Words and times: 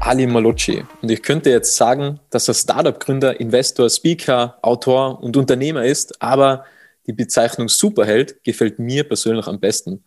Ali 0.00 0.26
Malocci. 0.26 0.82
Und 1.02 1.10
ich 1.10 1.22
könnte 1.22 1.50
jetzt 1.50 1.76
sagen, 1.76 2.20
dass 2.30 2.48
er 2.48 2.54
Startup-Gründer, 2.54 3.38
Investor, 3.38 3.88
Speaker, 3.90 4.58
Autor 4.62 5.22
und 5.22 5.36
Unternehmer 5.36 5.84
ist, 5.84 6.20
aber 6.22 6.64
die 7.06 7.12
Bezeichnung 7.12 7.68
Superheld 7.68 8.42
gefällt 8.42 8.78
mir 8.78 9.04
persönlich 9.04 9.46
am 9.46 9.60
besten. 9.60 10.02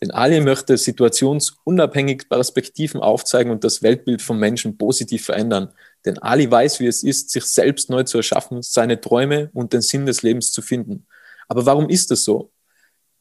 Denn 0.00 0.10
Ali 0.10 0.40
möchte 0.40 0.76
situationsunabhängig 0.76 2.28
Perspektiven 2.28 3.00
aufzeigen 3.00 3.50
und 3.50 3.64
das 3.64 3.82
Weltbild 3.82 4.20
von 4.20 4.38
Menschen 4.38 4.76
positiv 4.76 5.24
verändern. 5.24 5.72
Denn 6.04 6.18
Ali 6.18 6.50
weiß, 6.50 6.80
wie 6.80 6.86
es 6.86 7.02
ist, 7.02 7.30
sich 7.30 7.44
selbst 7.44 7.88
neu 7.88 8.02
zu 8.02 8.18
erschaffen, 8.18 8.62
seine 8.62 9.00
Träume 9.00 9.50
und 9.54 9.72
den 9.72 9.82
Sinn 9.82 10.06
des 10.06 10.22
Lebens 10.22 10.52
zu 10.52 10.60
finden. 10.60 11.06
Aber 11.48 11.64
warum 11.66 11.88
ist 11.88 12.10
das 12.10 12.24
so? 12.24 12.52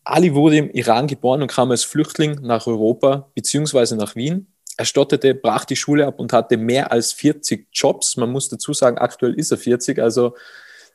Ali 0.03 0.33
wurde 0.33 0.57
im 0.57 0.69
Iran 0.71 1.07
geboren 1.07 1.41
und 1.41 1.51
kam 1.51 1.71
als 1.71 1.83
Flüchtling 1.83 2.39
nach 2.41 2.67
Europa 2.67 3.29
bzw. 3.35 3.95
nach 3.95 4.15
Wien 4.15 4.47
er 4.79 4.85
stotterte, 4.85 5.35
brach 5.35 5.65
die 5.65 5.75
Schule 5.75 6.07
ab 6.07 6.21
und 6.21 6.31
hatte 6.31 6.55
mehr 6.55 6.93
als 6.93 7.11
40 7.11 7.67
Jobs. 7.73 8.15
Man 8.15 8.31
muss 8.31 8.47
dazu 8.47 8.71
sagen, 8.73 8.97
aktuell 8.97 9.33
ist 9.33 9.51
er 9.51 9.57
40, 9.57 9.99
also 9.99 10.37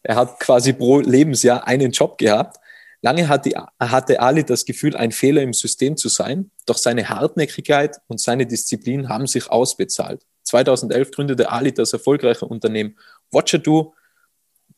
er 0.03 0.17
hat 0.17 0.41
quasi 0.41 0.73
pro 0.73 1.01
Lebensjahr 1.01 1.67
einen 1.67 1.93
Job 1.93 2.17
gehabt. 2.17 2.57
Lange 3.03 3.29
hatte, 3.29 4.21
Ali 4.21 4.43
das 4.43 4.65
Gefühl, 4.65 4.97
ein 4.97 5.13
Fehler 5.13 5.43
im 5.43 5.53
System 5.53 5.99
zu 5.99 6.09
sein, 6.09 6.51
doch 6.65 6.79
seine 6.79 7.11
Hartnäckigkeit 7.11 7.99
und 8.09 8.23
seine 8.23 8.47
Disziplin 8.47 9.11
haben 9.11 9.27
sich 9.27 9.51
ausbezahlt. 9.51 10.23
2011 10.45 11.11
gründete 11.11 11.53
Ali 11.53 11.75
das 11.75 11.93
erfolgreiche 11.93 12.47
Unternehmen 12.47 12.97
Watchado. 13.31 13.93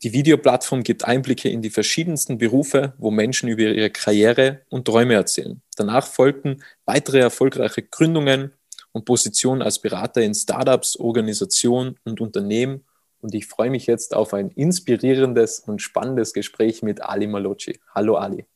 Die 0.03 0.13
Videoplattform 0.13 0.83
gibt 0.83 1.05
Einblicke 1.05 1.49
in 1.49 1.63
die 1.63 1.71
verschiedensten 1.71 2.39
Berufe, 2.39 2.95
wo 2.99 3.13
Menschen 3.13 3.49
über 3.49 3.63
ihre 3.63 3.91
Karriere 3.91 4.63
und 4.69 4.85
Träume 4.85 5.15
erzählen. 5.15 5.63
Danach 5.77 6.09
folgten 6.09 6.65
weitere 6.87 7.21
erfolgreiche 7.21 7.83
Gründungen, 7.83 8.51
und 8.97 9.05
Position 9.05 9.61
als 9.61 9.79
Berater 9.79 10.23
in 10.23 10.35
Startups, 10.35 10.97
Organisationen 10.97 11.99
und 12.05 12.23
Unternehmen. 12.23 12.83
Und 13.21 13.35
ich 13.35 13.47
freue 13.47 13.69
mich 13.69 13.87
jetzt 13.87 14.17
auf 14.17 14.33
ein 14.33 14.49
inspirierendes 14.53 15.61
und 15.61 15.83
spannendes 15.83 16.33
Gespräch 16.33 16.83
mit 16.83 17.03
Ali 17.03 17.27
Malocci. 17.27 17.79
Hallo 17.95 18.17
Ali. 18.17 18.47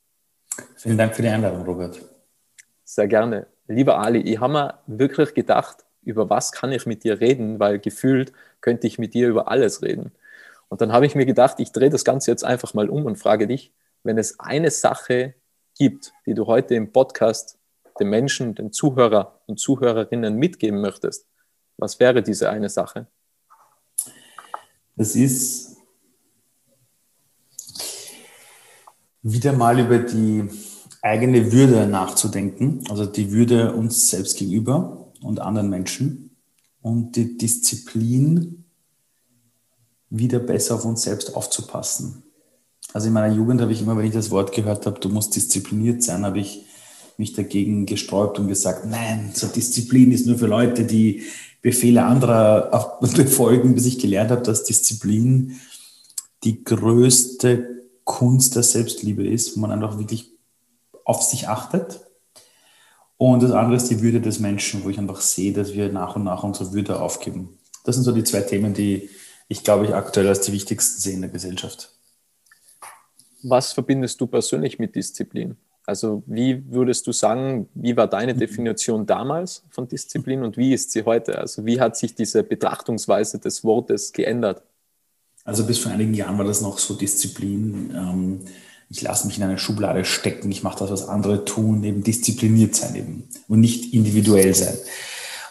Vielen 0.76 0.96
Dank 0.96 1.14
für 1.14 1.20
die 1.20 1.28
Einladung, 1.28 1.62
Robert. 1.66 2.00
Sehr 2.84 3.06
gerne. 3.06 3.48
Lieber 3.68 3.98
Ali, 3.98 4.20
ich 4.20 4.40
habe 4.40 4.54
mir 4.54 4.78
wirklich 4.86 5.34
gedacht, 5.34 5.84
über 6.02 6.30
was 6.30 6.52
kann 6.52 6.72
ich 6.72 6.86
mit 6.86 7.04
dir 7.04 7.20
reden, 7.20 7.60
weil 7.60 7.78
gefühlt 7.78 8.32
könnte 8.62 8.86
ich 8.86 8.98
mit 8.98 9.12
dir 9.12 9.28
über 9.28 9.48
alles 9.48 9.82
reden. 9.82 10.10
Und 10.70 10.80
dann 10.80 10.90
habe 10.90 11.04
ich 11.04 11.14
mir 11.14 11.26
gedacht, 11.26 11.60
ich 11.60 11.72
drehe 11.72 11.90
das 11.90 12.02
Ganze 12.02 12.30
jetzt 12.30 12.44
einfach 12.44 12.72
mal 12.72 12.88
um 12.88 13.04
und 13.04 13.16
frage 13.16 13.46
dich, 13.46 13.74
wenn 14.04 14.16
es 14.16 14.40
eine 14.40 14.70
Sache 14.70 15.34
gibt, 15.76 16.14
die 16.24 16.32
du 16.32 16.46
heute 16.46 16.76
im 16.76 16.92
Podcast 16.92 17.59
den 18.00 18.08
Menschen, 18.08 18.54
den 18.54 18.72
Zuhörer 18.72 19.40
und 19.46 19.60
Zuhörerinnen 19.60 20.36
mitgeben 20.36 20.80
möchtest, 20.80 21.26
was 21.76 22.00
wäre 22.00 22.22
diese 22.22 22.50
eine 22.50 22.68
Sache? 22.68 23.06
Das 24.96 25.14
ist 25.14 25.76
wieder 29.22 29.52
mal 29.52 29.78
über 29.78 29.98
die 29.98 30.48
eigene 31.02 31.52
Würde 31.52 31.86
nachzudenken, 31.86 32.84
also 32.90 33.06
die 33.06 33.32
Würde 33.32 33.74
uns 33.74 34.10
selbst 34.10 34.38
gegenüber 34.38 35.12
und 35.22 35.40
anderen 35.40 35.70
Menschen 35.70 36.36
und 36.82 37.16
die 37.16 37.36
Disziplin, 37.36 38.56
wieder 40.10 40.40
besser 40.40 40.74
auf 40.74 40.84
uns 40.84 41.02
selbst 41.02 41.36
aufzupassen. 41.36 42.24
Also 42.92 43.06
in 43.06 43.12
meiner 43.12 43.32
Jugend 43.32 43.60
habe 43.60 43.72
ich 43.72 43.80
immer, 43.80 43.96
wenn 43.96 44.06
ich 44.06 44.12
das 44.12 44.32
Wort 44.32 44.52
gehört 44.52 44.84
habe, 44.84 44.98
du 44.98 45.08
musst 45.08 45.36
diszipliniert 45.36 46.02
sein, 46.02 46.24
habe 46.24 46.40
ich 46.40 46.66
mich 47.20 47.34
dagegen 47.34 47.86
gesträubt 47.86 48.38
und 48.38 48.48
gesagt, 48.48 48.86
nein, 48.86 49.30
so 49.32 49.46
Disziplin 49.46 50.10
ist 50.10 50.26
nur 50.26 50.38
für 50.38 50.46
Leute, 50.46 50.84
die 50.84 51.22
Befehle 51.62 52.04
anderer 52.04 52.98
befolgen, 53.14 53.74
bis 53.74 53.86
ich 53.86 53.98
gelernt 53.98 54.30
habe, 54.30 54.42
dass 54.42 54.64
Disziplin 54.64 55.60
die 56.42 56.64
größte 56.64 57.84
Kunst 58.04 58.56
der 58.56 58.62
Selbstliebe 58.62 59.26
ist, 59.28 59.54
wo 59.54 59.60
man 59.60 59.70
einfach 59.70 59.98
wirklich 59.98 60.32
auf 61.04 61.22
sich 61.22 61.48
achtet. 61.48 62.00
Und 63.18 63.42
das 63.42 63.52
andere 63.52 63.76
ist 63.76 63.88
die 63.88 64.00
Würde 64.00 64.20
des 64.20 64.40
Menschen, 64.40 64.82
wo 64.82 64.88
ich 64.88 64.98
einfach 64.98 65.20
sehe, 65.20 65.52
dass 65.52 65.74
wir 65.74 65.92
nach 65.92 66.16
und 66.16 66.24
nach 66.24 66.42
unsere 66.42 66.72
Würde 66.72 67.00
aufgeben. 67.00 67.58
Das 67.84 67.94
sind 67.94 68.04
so 68.04 68.12
die 68.12 68.24
zwei 68.24 68.40
Themen, 68.40 68.72
die 68.72 69.10
ich 69.48 69.62
glaube 69.62 69.84
ich 69.84 69.94
aktuell 69.94 70.28
als 70.28 70.40
die 70.40 70.52
wichtigsten 70.52 71.00
sehe 71.00 71.14
in 71.14 71.20
der 71.20 71.30
Gesellschaft. 71.30 71.92
Was 73.42 73.72
verbindest 73.72 74.20
du 74.20 74.26
persönlich 74.26 74.78
mit 74.78 74.94
Disziplin? 74.94 75.56
Also 75.86 76.22
wie 76.26 76.62
würdest 76.70 77.06
du 77.06 77.12
sagen, 77.12 77.68
wie 77.74 77.96
war 77.96 78.06
deine 78.06 78.34
mhm. 78.34 78.38
Definition 78.38 79.06
damals 79.06 79.64
von 79.70 79.88
Disziplin 79.88 80.42
und 80.42 80.56
wie 80.56 80.72
ist 80.72 80.92
sie 80.92 81.04
heute? 81.04 81.38
Also 81.38 81.64
wie 81.66 81.80
hat 81.80 81.96
sich 81.96 82.14
diese 82.14 82.42
Betrachtungsweise 82.42 83.38
des 83.38 83.64
Wortes 83.64 84.12
geändert? 84.12 84.62
Also 85.44 85.64
bis 85.64 85.78
vor 85.78 85.90
einigen 85.90 86.14
Jahren 86.14 86.38
war 86.38 86.44
das 86.44 86.60
noch 86.60 86.78
so 86.78 86.94
Disziplin. 86.94 87.92
Ähm, 87.94 88.40
ich 88.90 89.02
lasse 89.02 89.26
mich 89.26 89.38
in 89.38 89.44
eine 89.44 89.58
Schublade 89.58 90.04
stecken, 90.04 90.50
ich 90.50 90.62
mache 90.62 90.80
das, 90.80 90.90
was 90.90 91.08
andere 91.08 91.44
tun, 91.44 91.84
eben 91.84 92.02
diszipliniert 92.02 92.74
sein 92.74 92.96
eben 92.96 93.28
und 93.48 93.60
nicht 93.60 93.94
individuell 93.94 94.54
sein. 94.54 94.76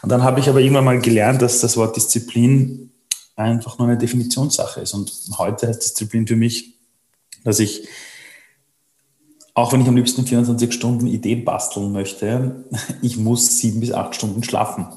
Und 0.01 0.09
dann 0.09 0.23
habe 0.23 0.39
ich 0.39 0.49
aber 0.49 0.59
irgendwann 0.59 0.85
mal 0.85 0.99
gelernt, 0.99 1.41
dass 1.41 1.61
das 1.61 1.77
Wort 1.77 1.95
Disziplin 1.95 2.91
einfach 3.35 3.79
nur 3.79 3.87
eine 3.87 3.97
Definitionssache 3.97 4.81
ist. 4.81 4.93
Und 4.93 5.11
heute 5.37 5.67
heißt 5.67 5.83
Disziplin 5.83 6.27
für 6.27 6.35
mich, 6.35 6.75
dass 7.43 7.59
ich 7.59 7.87
auch 9.59 9.73
wenn 9.73 9.81
ich 9.81 9.87
am 9.87 9.95
liebsten 9.95 10.25
24 10.25 10.73
Stunden 10.73 11.07
Ideen 11.07 11.43
basteln 11.43 11.91
möchte, 11.91 12.65
ich 13.01 13.17
muss 13.17 13.59
sieben 13.59 13.81
bis 13.81 13.91
acht 13.91 14.15
Stunden 14.15 14.43
schlafen, 14.43 14.87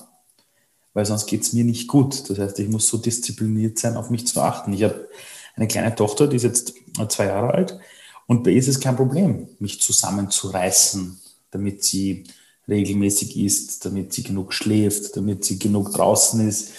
weil 0.95 1.05
sonst 1.05 1.27
geht 1.27 1.43
es 1.43 1.53
mir 1.53 1.65
nicht 1.65 1.89
gut. 1.89 2.31
Das 2.31 2.39
heißt, 2.39 2.59
ich 2.61 2.69
muss 2.69 2.87
so 2.87 2.99
diszipliniert 2.99 3.79
sein, 3.79 3.97
auf 3.97 4.11
mich 4.11 4.27
zu 4.27 4.41
achten. 4.41 4.73
Ich 4.73 4.85
habe 4.85 5.09
eine 5.57 5.67
kleine 5.67 5.95
Tochter, 5.95 6.29
die 6.29 6.37
ist 6.37 6.45
jetzt 6.45 6.75
zwei 7.09 7.27
Jahre 7.27 7.53
alt 7.53 7.79
und 8.27 8.45
bei 8.45 8.51
ihr 8.51 8.59
ist 8.59 8.69
es 8.69 8.81
kein 8.81 8.97
Problem, 8.97 9.49
mich 9.59 9.81
zusammenzureißen, 9.81 11.21
damit 11.51 11.83
sie 11.83 12.25
regelmäßig 12.69 13.37
isst, 13.37 13.85
damit 13.85 14.13
sie 14.13 14.23
genug 14.23 14.55
schläft, 14.55 15.17
damit 15.17 15.45
sie 15.45 15.59
genug 15.59 15.93
draußen 15.93 16.47
ist. 16.49 16.71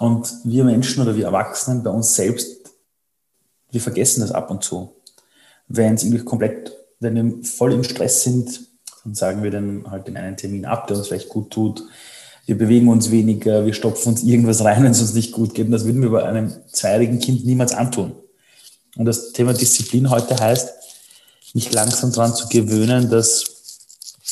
Und 0.00 0.32
wir 0.44 0.64
Menschen 0.64 1.02
oder 1.02 1.16
wir 1.16 1.26
Erwachsenen 1.26 1.82
bei 1.82 1.90
uns 1.90 2.14
selbst, 2.14 2.74
wir 3.70 3.80
vergessen 3.80 4.20
das 4.22 4.32
ab 4.32 4.50
und 4.50 4.64
zu. 4.64 4.92
Wenn 5.68 5.94
es 5.94 6.02
irgendwie 6.02 6.24
komplett 6.24 6.72
wenn 7.00 7.14
wir 7.14 7.44
voll 7.44 7.72
im 7.72 7.84
Stress 7.84 8.22
sind, 8.22 8.60
dann 9.04 9.14
sagen 9.14 9.42
wir 9.42 9.50
dann 9.50 9.90
halt 9.90 10.08
den 10.08 10.16
einen 10.16 10.36
Termin 10.36 10.64
ab, 10.64 10.86
der 10.86 10.96
uns 10.96 11.08
vielleicht 11.08 11.28
gut 11.28 11.50
tut. 11.50 11.84
Wir 12.46 12.56
bewegen 12.56 12.88
uns 12.88 13.10
weniger, 13.10 13.66
wir 13.66 13.74
stopfen 13.74 14.10
uns 14.10 14.22
irgendwas 14.22 14.64
rein, 14.64 14.82
wenn 14.82 14.92
es 14.92 15.00
uns 15.00 15.14
nicht 15.14 15.32
gut 15.32 15.54
geht. 15.54 15.66
Und 15.66 15.72
das 15.72 15.84
würden 15.84 16.02
wir 16.02 16.10
bei 16.10 16.24
einem 16.24 16.52
zweijährigen 16.72 17.18
Kind 17.18 17.44
niemals 17.44 17.72
antun. 17.72 18.14
Und 18.96 19.04
das 19.04 19.32
Thema 19.32 19.52
Disziplin 19.52 20.10
heute 20.10 20.38
heißt, 20.38 20.72
mich 21.54 21.72
langsam 21.72 22.12
daran 22.12 22.34
zu 22.34 22.48
gewöhnen, 22.48 23.10
dass 23.10 23.44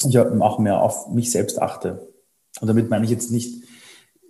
ich 0.06 0.18
auch 0.18 0.58
mehr 0.58 0.82
auf 0.82 1.08
mich 1.08 1.30
selbst 1.30 1.60
achte. 1.60 2.08
Und 2.60 2.68
damit 2.68 2.90
meine 2.90 3.04
ich 3.04 3.10
jetzt 3.10 3.30
nicht 3.30 3.64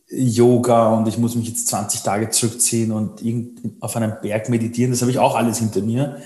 Yoga 0.09 0.95
und 0.95 1.09
ich 1.09 1.19
muss 1.19 1.35
mich 1.35 1.49
jetzt 1.49 1.67
20 1.69 2.03
Tage 2.03 2.31
zurückziehen 2.31 2.93
und 2.93 3.21
auf 3.81 3.97
einem 3.97 4.15
Berg 4.23 4.49
meditieren. 4.49 4.93
Das 4.93 5.01
habe 5.01 5.11
ich 5.11 5.19
auch 5.19 5.35
alles 5.35 5.59
hinter 5.59 5.83
mir. 5.83 6.19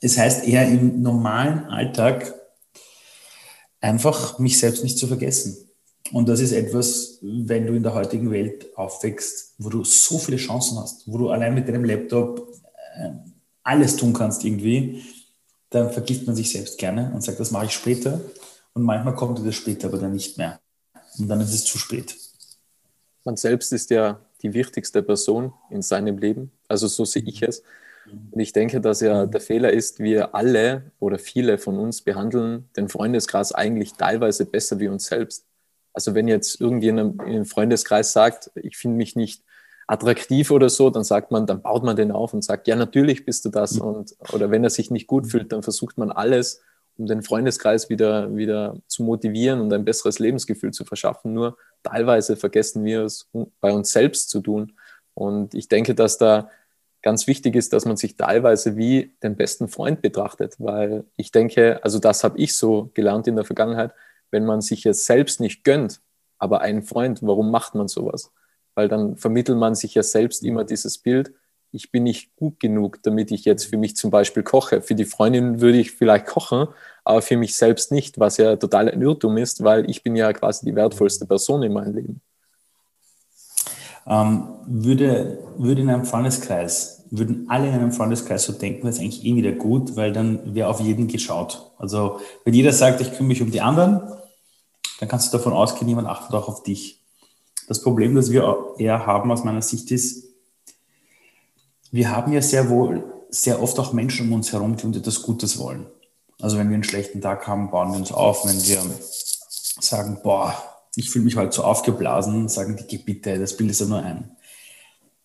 Es 0.00 0.16
heißt 0.18 0.46
eher 0.46 0.66
im 0.66 1.02
normalen 1.02 1.64
Alltag 1.64 2.34
einfach 3.80 4.38
mich 4.38 4.58
selbst 4.58 4.82
nicht 4.82 4.98
zu 4.98 5.06
vergessen. 5.06 5.70
Und 6.12 6.28
das 6.28 6.40
ist 6.40 6.52
etwas, 6.52 7.18
wenn 7.22 7.66
du 7.66 7.74
in 7.74 7.82
der 7.82 7.94
heutigen 7.94 8.30
Welt 8.30 8.76
aufwächst, 8.76 9.54
wo 9.58 9.68
du 9.68 9.84
so 9.84 10.18
viele 10.18 10.38
Chancen 10.38 10.78
hast, 10.78 11.06
wo 11.06 11.18
du 11.18 11.30
allein 11.30 11.54
mit 11.54 11.68
deinem 11.68 11.84
Laptop 11.84 12.48
äh, 12.96 13.10
alles 13.62 13.96
tun 13.96 14.12
kannst 14.12 14.44
irgendwie, 14.44 15.04
dann 15.68 15.92
vergisst 15.92 16.26
man 16.26 16.34
sich 16.34 16.50
selbst 16.50 16.78
gerne 16.78 17.12
und 17.14 17.22
sagt, 17.22 17.38
das 17.38 17.52
mache 17.52 17.66
ich 17.66 17.72
später. 17.72 18.20
Und 18.74 18.82
manchmal 18.82 19.14
kommt 19.14 19.44
das 19.46 19.54
später 19.54 19.88
aber 19.88 19.98
dann 19.98 20.12
nicht 20.12 20.36
mehr. 20.36 20.60
Und 21.18 21.28
dann 21.28 21.40
ist 21.40 21.54
es 21.54 21.64
zu 21.64 21.78
spät. 21.78 22.16
Man 23.24 23.36
selbst 23.36 23.72
ist 23.72 23.90
ja 23.90 24.20
die 24.42 24.52
wichtigste 24.52 25.02
Person 25.02 25.52
in 25.70 25.82
seinem 25.82 26.18
Leben. 26.18 26.50
Also 26.66 26.88
so 26.88 27.04
sehe 27.04 27.22
ich 27.22 27.42
es. 27.42 27.62
Und 28.30 28.40
ich 28.40 28.52
denke, 28.52 28.80
dass 28.80 29.00
ja 29.00 29.26
der 29.26 29.40
Fehler 29.40 29.72
ist, 29.72 30.00
wir 30.00 30.34
alle 30.34 30.92
oder 30.98 31.18
viele 31.18 31.58
von 31.58 31.78
uns 31.78 32.02
behandeln 32.02 32.68
den 32.76 32.88
Freundeskreis 32.88 33.52
eigentlich 33.52 33.94
teilweise 33.94 34.46
besser 34.46 34.78
wie 34.80 34.88
uns 34.88 35.06
selbst. 35.06 35.46
Also 35.92 36.14
wenn 36.14 36.28
jetzt 36.28 36.60
irgendjemand 36.60 37.22
im 37.26 37.44
Freundeskreis 37.44 38.12
sagt, 38.12 38.50
ich 38.54 38.76
finde 38.76 38.96
mich 38.96 39.16
nicht 39.16 39.42
attraktiv 39.86 40.52
oder 40.52 40.68
so, 40.68 40.88
dann 40.88 41.02
sagt 41.02 41.32
man, 41.32 41.46
dann 41.46 41.62
baut 41.62 41.82
man 41.82 41.96
den 41.96 42.12
auf 42.12 42.32
und 42.32 42.44
sagt, 42.44 42.68
ja, 42.68 42.76
natürlich 42.76 43.24
bist 43.24 43.44
du 43.44 43.48
das. 43.48 43.74
Mhm. 43.74 43.80
Und, 43.80 44.16
oder 44.32 44.50
wenn 44.50 44.62
er 44.62 44.70
sich 44.70 44.90
nicht 44.90 45.08
gut 45.08 45.26
fühlt, 45.26 45.50
dann 45.50 45.64
versucht 45.64 45.98
man 45.98 46.12
alles, 46.12 46.62
um 46.96 47.06
den 47.06 47.22
Freundeskreis 47.22 47.88
wieder, 47.88 48.36
wieder 48.36 48.76
zu 48.86 49.02
motivieren 49.02 49.60
und 49.60 49.72
ein 49.72 49.84
besseres 49.84 50.20
Lebensgefühl 50.20 50.70
zu 50.70 50.84
verschaffen. 50.84 51.32
Nur 51.32 51.56
teilweise 51.82 52.36
vergessen 52.36 52.84
wir 52.84 53.02
es 53.02 53.28
bei 53.60 53.72
uns 53.72 53.90
selbst 53.90 54.30
zu 54.30 54.40
tun. 54.40 54.72
Und 55.14 55.54
ich 55.54 55.68
denke, 55.68 55.94
dass 55.94 56.18
da 56.18 56.50
ganz 57.02 57.26
wichtig 57.26 57.56
ist, 57.56 57.72
dass 57.72 57.84
man 57.84 57.96
sich 57.96 58.16
teilweise 58.16 58.76
wie 58.76 59.14
den 59.22 59.36
besten 59.36 59.68
Freund 59.68 60.02
betrachtet, 60.02 60.56
weil 60.58 61.04
ich 61.16 61.32
denke, 61.32 61.82
also 61.82 61.98
das 61.98 62.24
habe 62.24 62.38
ich 62.38 62.56
so 62.56 62.90
gelernt 62.94 63.26
in 63.26 63.36
der 63.36 63.44
Vergangenheit, 63.44 63.92
wenn 64.30 64.44
man 64.44 64.60
sich 64.60 64.86
es 64.86 65.06
selbst 65.06 65.40
nicht 65.40 65.64
gönnt, 65.64 66.00
aber 66.38 66.60
einen 66.60 66.82
Freund, 66.82 67.20
warum 67.22 67.50
macht 67.50 67.74
man 67.74 67.88
sowas? 67.88 68.32
Weil 68.74 68.88
dann 68.88 69.16
vermittelt 69.16 69.58
man 69.58 69.74
sich 69.74 69.94
ja 69.94 70.02
selbst 70.02 70.44
immer 70.44 70.64
dieses 70.64 70.98
Bild, 70.98 71.32
ich 71.72 71.92
bin 71.92 72.02
nicht 72.02 72.34
gut 72.36 72.58
genug, 72.58 73.02
damit 73.02 73.30
ich 73.30 73.44
jetzt 73.44 73.66
für 73.66 73.76
mich 73.76 73.96
zum 73.96 74.10
Beispiel 74.10 74.42
koche. 74.42 74.82
Für 74.82 74.94
die 74.94 75.04
Freundin 75.04 75.60
würde 75.60 75.78
ich 75.78 75.92
vielleicht 75.92 76.26
kochen, 76.26 76.66
aber 77.04 77.22
für 77.22 77.36
mich 77.36 77.54
selbst 77.54 77.92
nicht, 77.92 78.18
was 78.18 78.38
ja 78.38 78.56
total 78.56 78.88
ein 78.88 79.00
Irrtum 79.02 79.36
ist, 79.36 79.62
weil 79.62 79.88
ich 79.88 80.02
bin 80.02 80.16
ja 80.16 80.32
quasi 80.32 80.66
die 80.66 80.74
wertvollste 80.74 81.26
Person 81.26 81.62
in 81.62 81.72
meinem 81.72 81.94
Leben. 81.94 82.20
Ähm, 84.06 84.48
würde, 84.66 85.38
würde 85.56 85.82
in 85.82 85.90
einem 85.90 86.04
Freundeskreis, 86.04 87.04
würden 87.10 87.46
alle 87.48 87.68
in 87.68 87.74
einem 87.74 87.92
Freundeskreis 87.92 88.44
so 88.44 88.52
denken, 88.52 88.82
wäre 88.82 88.90
es 88.90 89.00
eigentlich 89.00 89.24
eh 89.24 89.34
wieder 89.34 89.52
gut, 89.52 89.96
weil 89.96 90.12
dann 90.12 90.54
wäre 90.54 90.68
auf 90.68 90.80
jeden 90.80 91.08
geschaut. 91.08 91.70
Also 91.78 92.20
wenn 92.44 92.54
jeder 92.54 92.72
sagt, 92.72 93.00
ich 93.00 93.08
kümmere 93.08 93.24
mich 93.24 93.42
um 93.42 93.50
die 93.50 93.60
anderen, 93.60 94.00
dann 95.00 95.08
kannst 95.08 95.32
du 95.32 95.36
davon 95.36 95.52
ausgehen, 95.52 95.88
jemand 95.88 96.08
achtet 96.08 96.34
auch 96.34 96.48
auf 96.48 96.62
dich. 96.62 97.00
Das 97.66 97.82
Problem, 97.82 98.14
das 98.14 98.30
wir 98.30 98.74
eher 98.78 99.06
haben 99.06 99.30
aus 99.30 99.44
meiner 99.44 99.62
Sicht 99.62 99.90
ist, 99.90 100.24
wir 101.92 102.14
haben 102.14 102.32
ja 102.32 102.42
sehr 102.42 102.68
wohl, 102.68 103.04
sehr 103.30 103.62
oft 103.62 103.78
auch 103.78 103.92
Menschen 103.92 104.28
um 104.28 104.34
uns 104.34 104.52
herum, 104.52 104.76
die 104.76 104.86
uns 104.86 104.96
etwas 104.96 105.22
Gutes 105.22 105.58
wollen. 105.58 105.86
Also 106.40 106.58
wenn 106.58 106.68
wir 106.68 106.74
einen 106.74 106.84
schlechten 106.84 107.20
Tag 107.20 107.46
haben, 107.46 107.70
bauen 107.70 107.90
wir 107.90 107.98
uns 107.98 108.12
auf. 108.12 108.44
Wenn 108.44 108.62
wir 108.62 108.80
sagen, 109.80 110.18
boah, 110.22 110.54
ich 110.96 111.10
fühle 111.10 111.24
mich 111.24 111.36
halt 111.36 111.52
so 111.52 111.62
aufgeblasen, 111.62 112.48
sagen 112.48 112.82
die, 112.90 112.98
bitte, 112.98 113.38
das 113.38 113.56
Bild 113.56 113.70
ist 113.70 113.80
ja 113.80 113.86
nur 113.86 114.02
ein. 114.02 114.30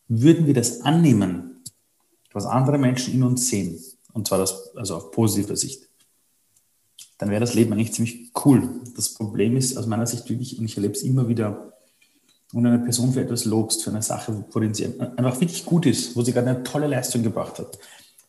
Würden 0.07 0.45
wir 0.45 0.53
das 0.53 0.81
annehmen, 0.81 1.63
was 2.31 2.45
andere 2.45 2.77
Menschen 2.77 3.13
in 3.13 3.23
uns 3.23 3.47
sehen, 3.47 3.79
und 4.13 4.27
zwar 4.27 4.37
das, 4.37 4.75
also 4.75 4.97
auf 4.97 5.11
positiver 5.11 5.55
Sicht, 5.55 5.89
dann 7.17 7.29
wäre 7.29 7.39
das 7.39 7.53
Leben 7.53 7.73
eigentlich 7.73 7.93
ziemlich 7.93 8.31
cool. 8.45 8.81
Das 8.95 9.13
Problem 9.13 9.55
ist 9.55 9.77
aus 9.77 9.87
meiner 9.87 10.05
Sicht 10.05 10.29
wirklich, 10.29 10.59
und 10.59 10.65
ich 10.65 10.75
erlebe 10.75 10.93
es 10.93 11.03
immer 11.03 11.27
wieder, 11.27 11.73
wenn 12.51 12.65
eine 12.65 12.79
Person 12.79 13.13
für 13.13 13.21
etwas 13.21 13.45
lobst, 13.45 13.83
für 13.83 13.89
eine 13.89 14.01
Sache, 14.01 14.45
worin 14.51 14.73
sie 14.73 14.85
einfach 14.99 15.39
wirklich 15.41 15.65
gut 15.65 15.85
ist, 15.85 16.15
wo 16.15 16.21
sie 16.21 16.31
gerade 16.31 16.49
eine 16.49 16.63
tolle 16.63 16.87
Leistung 16.87 17.23
gebracht 17.23 17.59
hat, 17.59 17.79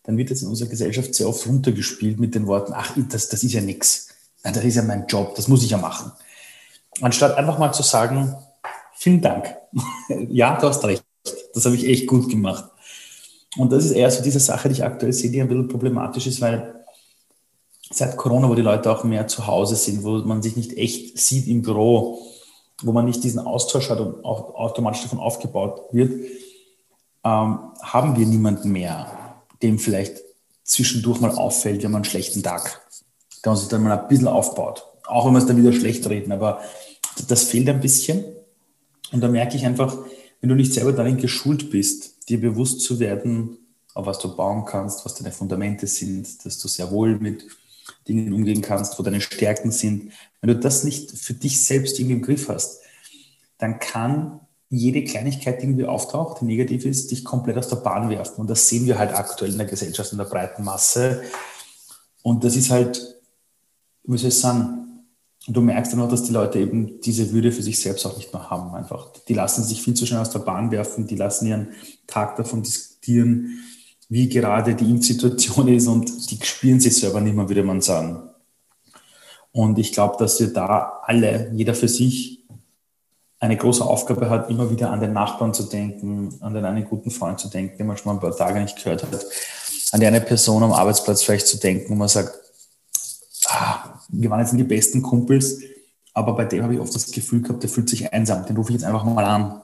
dann 0.04 0.16
wird 0.16 0.30
das 0.30 0.42
in 0.42 0.48
unserer 0.48 0.68
Gesellschaft 0.68 1.14
sehr 1.14 1.28
oft 1.28 1.46
runtergespielt 1.46 2.18
mit 2.18 2.34
den 2.34 2.46
Worten, 2.46 2.72
ach, 2.74 2.96
das, 3.08 3.28
das 3.28 3.42
ist 3.42 3.52
ja 3.52 3.60
nichts. 3.60 4.08
Das 4.42 4.64
ist 4.64 4.76
ja 4.76 4.82
mein 4.82 5.06
Job, 5.06 5.34
das 5.34 5.48
muss 5.48 5.64
ich 5.64 5.70
ja 5.70 5.78
machen. 5.78 6.12
Anstatt 7.00 7.36
einfach 7.36 7.58
mal 7.58 7.72
zu 7.72 7.82
sagen, 7.82 8.34
vielen 8.94 9.20
Dank. 9.20 9.54
ja, 10.28 10.58
du 10.58 10.68
hast 10.68 10.84
recht. 10.84 11.04
Das 11.54 11.64
habe 11.64 11.76
ich 11.76 11.86
echt 11.86 12.06
gut 12.06 12.28
gemacht. 12.28 12.64
Und 13.56 13.72
das 13.72 13.84
ist 13.84 13.92
eher 13.92 14.10
so 14.10 14.22
diese 14.22 14.40
Sache, 14.40 14.68
die 14.68 14.74
ich 14.74 14.84
aktuell 14.84 15.12
sehe, 15.12 15.30
die 15.30 15.40
ein 15.40 15.48
bisschen 15.48 15.68
problematisch 15.68 16.26
ist, 16.26 16.40
weil 16.40 16.84
seit 17.90 18.16
Corona, 18.16 18.48
wo 18.48 18.54
die 18.54 18.62
Leute 18.62 18.90
auch 18.90 19.04
mehr 19.04 19.26
zu 19.26 19.46
Hause 19.46 19.76
sind, 19.76 20.04
wo 20.04 20.18
man 20.18 20.42
sich 20.42 20.56
nicht 20.56 20.76
echt 20.76 21.18
sieht 21.18 21.46
im 21.46 21.62
Büro, 21.62 22.18
wo 22.82 22.92
man 22.92 23.06
nicht 23.06 23.24
diesen 23.24 23.40
Austausch 23.40 23.88
hat 23.88 24.00
und 24.00 24.24
auch 24.24 24.54
automatisch 24.54 25.02
davon 25.02 25.18
aufgebaut 25.18 25.82
wird, 25.92 26.12
ähm, 27.24 27.58
haben 27.82 28.16
wir 28.16 28.26
niemanden 28.26 28.70
mehr, 28.70 29.10
dem 29.62 29.78
vielleicht 29.78 30.18
zwischendurch 30.62 31.20
mal 31.20 31.30
auffällt, 31.30 31.82
wenn 31.82 31.92
man 31.92 32.00
einen 32.00 32.10
schlechten 32.10 32.42
Tag, 32.42 32.82
der 33.44 33.52
uns 33.52 33.66
dann 33.68 33.82
mal 33.82 33.98
ein 33.98 34.08
bisschen 34.08 34.28
aufbaut. 34.28 34.84
Auch 35.06 35.26
wenn 35.26 35.32
wir 35.32 35.38
es 35.38 35.46
dann 35.46 35.56
wieder 35.56 35.72
schlecht 35.72 36.06
reden, 36.08 36.32
aber 36.32 36.60
das 37.28 37.44
fehlt 37.44 37.68
ein 37.68 37.80
bisschen. 37.80 38.24
Und 39.12 39.20
da 39.20 39.28
merke 39.28 39.56
ich 39.56 39.64
einfach, 39.64 39.96
wenn 40.40 40.48
du 40.48 40.54
nicht 40.54 40.72
selber 40.72 40.92
darin 40.92 41.16
geschult 41.16 41.70
bist, 41.70 42.28
dir 42.28 42.40
bewusst 42.40 42.80
zu 42.80 42.98
werden, 43.00 43.58
auf 43.94 44.06
was 44.06 44.18
du 44.18 44.36
bauen 44.36 44.64
kannst, 44.64 45.04
was 45.04 45.14
deine 45.14 45.32
Fundamente 45.32 45.86
sind, 45.86 46.44
dass 46.44 46.58
du 46.58 46.68
sehr 46.68 46.90
wohl 46.90 47.18
mit 47.18 47.46
Dingen 48.08 48.32
umgehen 48.32 48.60
kannst, 48.60 48.98
wo 48.98 49.02
deine 49.02 49.20
Stärken 49.20 49.70
sind. 49.70 50.12
Wenn 50.40 50.48
du 50.48 50.56
das 50.56 50.84
nicht 50.84 51.12
für 51.12 51.34
dich 51.34 51.64
selbst 51.64 51.98
irgendwie 51.98 52.16
im 52.16 52.22
Griff 52.22 52.48
hast, 52.48 52.80
dann 53.58 53.78
kann 53.78 54.40
jede 54.68 55.04
Kleinigkeit, 55.04 55.60
die 55.60 55.66
irgendwie 55.66 55.86
auftaucht, 55.86 56.40
die 56.40 56.44
negativ 56.44 56.84
ist, 56.84 57.10
dich 57.10 57.24
komplett 57.24 57.56
aus 57.56 57.68
der 57.68 57.76
Bahn 57.76 58.10
werfen. 58.10 58.40
Und 58.40 58.50
das 58.50 58.68
sehen 58.68 58.86
wir 58.86 58.98
halt 58.98 59.14
aktuell 59.14 59.52
in 59.52 59.58
der 59.58 59.66
Gesellschaft, 59.66 60.12
in 60.12 60.18
der 60.18 60.24
breiten 60.24 60.64
Masse. 60.64 61.22
Und 62.22 62.42
das 62.44 62.56
ist 62.56 62.70
halt, 62.70 63.16
wie 64.04 64.18
soll 64.18 64.28
ich 64.28 64.38
sagen, 64.38 64.85
du 65.46 65.60
merkst 65.60 65.92
dann 65.92 66.00
auch, 66.00 66.08
dass 66.08 66.24
die 66.24 66.32
Leute 66.32 66.58
eben 66.58 67.00
diese 67.00 67.32
Würde 67.32 67.52
für 67.52 67.62
sich 67.62 67.78
selbst 67.80 68.04
auch 68.06 68.16
nicht 68.16 68.32
mehr 68.32 68.50
haben. 68.50 68.74
Einfach. 68.74 69.10
Die 69.28 69.34
lassen 69.34 69.62
sich 69.62 69.82
viel 69.82 69.94
zu 69.94 70.06
schnell 70.06 70.20
aus 70.20 70.30
der 70.30 70.40
Bahn 70.40 70.70
werfen, 70.70 71.06
die 71.06 71.16
lassen 71.16 71.46
ihren 71.46 71.68
Tag 72.06 72.36
davon 72.36 72.62
diskutieren, 72.62 73.60
wie 74.08 74.28
gerade 74.28 74.74
die 74.74 74.90
Impfsituation 74.90 75.68
ist 75.68 75.86
und 75.86 76.30
die 76.30 76.38
spüren 76.44 76.80
sich 76.80 76.96
selber 76.96 77.20
nicht 77.20 77.34
mehr, 77.34 77.48
würde 77.48 77.62
man 77.62 77.80
sagen. 77.80 78.30
Und 79.52 79.78
ich 79.78 79.92
glaube, 79.92 80.16
dass 80.18 80.38
wir 80.38 80.52
da 80.52 81.00
alle, 81.04 81.50
jeder 81.54 81.74
für 81.74 81.88
sich, 81.88 82.44
eine 83.38 83.56
große 83.56 83.84
Aufgabe 83.84 84.30
hat, 84.30 84.50
immer 84.50 84.70
wieder 84.70 84.90
an 84.90 85.00
den 85.00 85.12
Nachbarn 85.12 85.52
zu 85.52 85.64
denken, 85.64 86.36
an 86.40 86.54
den 86.54 86.64
einen 86.64 86.84
guten 86.84 87.10
Freund 87.10 87.38
zu 87.38 87.48
denken, 87.48 87.76
den 87.76 87.86
man 87.86 87.96
schon 87.96 88.06
mal 88.06 88.14
ein 88.14 88.20
paar 88.20 88.36
Tage 88.36 88.60
nicht 88.60 88.82
gehört 88.82 89.02
hat, 89.02 89.26
an 89.92 90.00
die 90.00 90.06
eine 90.06 90.20
Person 90.20 90.62
am 90.62 90.72
Arbeitsplatz 90.72 91.22
vielleicht 91.22 91.46
zu 91.46 91.58
denken, 91.58 91.90
wo 91.90 91.94
man 91.94 92.08
sagt, 92.08 92.32
ah, 93.48 93.85
wir 94.08 94.30
waren 94.30 94.40
jetzt 94.40 94.52
nicht 94.52 94.64
die 94.64 94.74
besten 94.74 95.02
Kumpels, 95.02 95.60
aber 96.14 96.34
bei 96.34 96.44
dem 96.44 96.62
habe 96.62 96.74
ich 96.74 96.80
oft 96.80 96.94
das 96.94 97.10
Gefühl 97.10 97.42
gehabt, 97.42 97.62
der 97.62 97.70
fühlt 97.70 97.88
sich 97.88 98.12
einsam, 98.12 98.46
den 98.46 98.56
rufe 98.56 98.70
ich 98.70 98.76
jetzt 98.76 98.86
einfach 98.86 99.04
mal 99.04 99.24
an. 99.24 99.62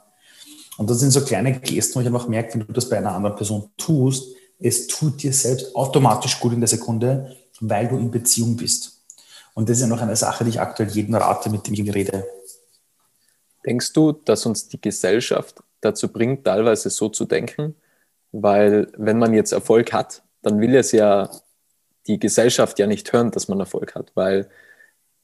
Und 0.76 0.90
das 0.90 1.00
sind 1.00 1.10
so 1.10 1.22
kleine 1.22 1.58
Gesten, 1.60 1.94
wo 1.94 2.00
ich 2.00 2.06
einfach 2.06 2.28
merke, 2.28 2.54
wenn 2.54 2.66
du 2.66 2.72
das 2.72 2.88
bei 2.88 2.98
einer 2.98 3.14
anderen 3.14 3.36
Person 3.36 3.70
tust, 3.76 4.34
es 4.58 4.86
tut 4.86 5.22
dir 5.22 5.32
selbst 5.32 5.74
automatisch 5.74 6.38
gut 6.40 6.52
in 6.52 6.60
der 6.60 6.68
Sekunde, 6.68 7.36
weil 7.60 7.88
du 7.88 7.96
in 7.96 8.10
Beziehung 8.10 8.56
bist. 8.56 9.02
Und 9.54 9.68
das 9.68 9.78
ist 9.78 9.82
ja 9.82 9.88
noch 9.88 10.00
eine 10.00 10.16
Sache, 10.16 10.44
die 10.44 10.50
ich 10.50 10.60
aktuell 10.60 10.88
jedem 10.88 11.14
rate, 11.14 11.50
mit 11.50 11.66
dem 11.66 11.74
ich 11.74 11.94
rede. 11.94 12.24
Denkst 13.66 13.92
du, 13.92 14.12
dass 14.12 14.46
uns 14.46 14.68
die 14.68 14.80
Gesellschaft 14.80 15.62
dazu 15.80 16.08
bringt, 16.08 16.44
teilweise 16.44 16.90
so 16.90 17.08
zu 17.08 17.24
denken? 17.24 17.76
Weil 18.32 18.90
wenn 18.96 19.18
man 19.18 19.34
jetzt 19.34 19.52
Erfolg 19.52 19.92
hat, 19.92 20.22
dann 20.42 20.60
will 20.60 20.74
es 20.74 20.92
ja 20.92 21.30
die 22.06 22.18
Gesellschaft 22.18 22.78
ja 22.78 22.86
nicht 22.86 23.12
hören, 23.12 23.30
dass 23.30 23.48
man 23.48 23.60
Erfolg 23.60 23.94
hat, 23.94 24.12
weil 24.14 24.48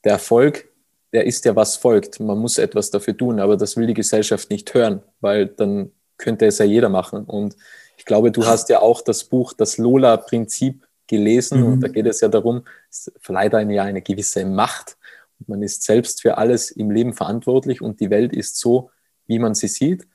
der 0.04 0.12
Erfolg 0.12 0.68
der 1.12 1.26
ist 1.26 1.44
ja, 1.44 1.56
was 1.56 1.76
folgt. 1.76 2.20
Man 2.20 2.38
muss 2.38 2.58
etwas 2.58 2.90
dafür 2.90 3.16
tun, 3.16 3.40
aber 3.40 3.56
das 3.56 3.76
will 3.76 3.86
die 3.86 3.94
Gesellschaft 3.94 4.50
nicht 4.50 4.72
hören, 4.74 5.02
weil 5.20 5.46
dann 5.46 5.92
könnte 6.18 6.46
es 6.46 6.58
ja 6.58 6.64
jeder 6.64 6.88
machen. 6.88 7.24
Und 7.24 7.56
ich 7.96 8.04
glaube, 8.04 8.30
du 8.30 8.46
hast 8.46 8.68
ja 8.68 8.80
auch 8.80 9.00
das 9.00 9.24
Buch 9.24 9.52
Das 9.52 9.78
Lola-Prinzip 9.78 10.86
gelesen 11.06 11.60
mhm. 11.60 11.66
und 11.66 11.80
da 11.80 11.88
geht 11.88 12.06
es 12.06 12.20
ja 12.20 12.28
darum, 12.28 12.64
es 12.90 13.10
verleiht 13.20 13.54
einem 13.54 13.70
ja 13.70 13.84
eine 13.84 14.02
gewisse 14.02 14.44
Macht. 14.44 14.98
Und 15.38 15.48
man 15.48 15.62
ist 15.62 15.82
selbst 15.84 16.20
für 16.20 16.36
alles 16.36 16.70
im 16.70 16.90
Leben 16.90 17.14
verantwortlich 17.14 17.80
und 17.80 18.00
die 18.00 18.10
Welt 18.10 18.34
ist 18.34 18.58
so, 18.58 18.90
wie 19.26 19.38
man 19.38 19.54
sie 19.54 19.68
sieht. 19.68 20.06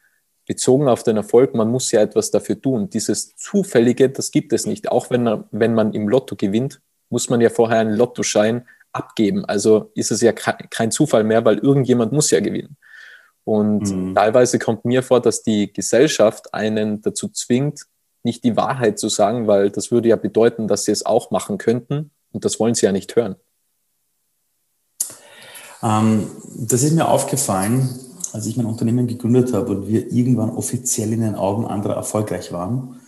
Bezogen 0.45 0.88
auf 0.88 1.03
den 1.03 1.17
Erfolg, 1.17 1.53
man 1.53 1.69
muss 1.69 1.91
ja 1.91 2.01
etwas 2.01 2.31
dafür 2.31 2.62
tun. 2.62 2.89
Dieses 2.89 3.35
Zufällige, 3.35 4.09
das 4.09 4.31
gibt 4.31 4.51
es 4.53 4.65
nicht. 4.65 4.91
Auch 4.91 5.09
wenn, 5.09 5.43
wenn 5.51 5.73
man 5.73 5.93
im 5.93 6.09
Lotto 6.09 6.35
gewinnt, 6.35 6.81
muss 7.09 7.29
man 7.29 7.39
ja 7.41 7.50
vorher 7.50 7.79
einen 7.79 7.95
Lottoschein 7.95 8.67
abgeben. 8.91 9.45
Also 9.45 9.91
ist 9.95 10.12
es 10.12 10.21
ja 10.21 10.33
kein 10.33 10.91
Zufall 10.91 11.23
mehr, 11.23 11.45
weil 11.45 11.59
irgendjemand 11.59 12.12
muss 12.12 12.31
ja 12.31 12.39
gewinnen. 12.39 12.77
Und 13.45 13.89
mhm. 13.89 14.15
teilweise 14.15 14.59
kommt 14.59 14.85
mir 14.85 15.03
vor, 15.03 15.21
dass 15.21 15.43
die 15.43 15.71
Gesellschaft 15.71 16.53
einen 16.53 17.01
dazu 17.01 17.29
zwingt, 17.29 17.85
nicht 18.23 18.43
die 18.43 18.55
Wahrheit 18.55 19.00
zu 19.00 19.09
sagen, 19.09 19.47
weil 19.47 19.69
das 19.69 19.91
würde 19.91 20.09
ja 20.09 20.15
bedeuten, 20.15 20.67
dass 20.67 20.85
sie 20.85 20.91
es 20.91 21.05
auch 21.05 21.29
machen 21.29 21.57
könnten 21.57 22.12
und 22.31 22.45
das 22.45 22.59
wollen 22.59 22.73
sie 22.73 22.85
ja 22.85 22.91
nicht 22.91 23.15
hören. 23.15 23.35
Ähm, 25.83 26.27
das 26.55 26.83
ist 26.83 26.93
mir 26.93 27.09
aufgefallen, 27.09 27.89
als 28.33 28.47
ich 28.47 28.57
mein 28.57 28.65
Unternehmen 28.65 29.05
gegründet 29.05 29.53
habe 29.53 29.71
und 29.71 29.87
wir 29.87 30.11
irgendwann 30.11 30.49
offiziell 30.49 31.13
in 31.13 31.21
den 31.21 31.35
Augen 31.35 31.65
anderer 31.65 31.95
erfolgreich 31.95 32.51
waren, 32.51 32.99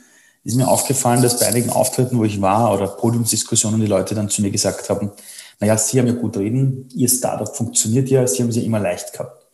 ist 0.43 0.55
mir 0.55 0.67
aufgefallen, 0.67 1.23
dass 1.23 1.39
bei 1.39 1.47
einigen 1.47 1.71
Auftritten, 1.71 2.19
wo 2.19 2.23
ich 2.23 2.39
war 2.39 2.71
oder 2.71 2.87
Podiumsdiskussionen, 2.87 3.81
die 3.81 3.87
Leute 3.87 4.13
dann 4.13 4.29
zu 4.29 4.43
mir 4.43 4.51
gesagt 4.51 4.87
haben, 4.87 5.11
naja, 5.59 5.77
Sie 5.79 5.97
haben 5.97 6.05
ja 6.05 6.13
gut 6.13 6.37
reden, 6.37 6.87
Ihr 6.93 7.09
Startup 7.09 7.53
funktioniert 7.53 8.07
ja, 8.09 8.27
Sie 8.27 8.43
haben 8.43 8.49
es 8.49 8.55
ja 8.55 8.61
immer 8.61 8.79
leicht 8.79 9.13
gehabt. 9.13 9.47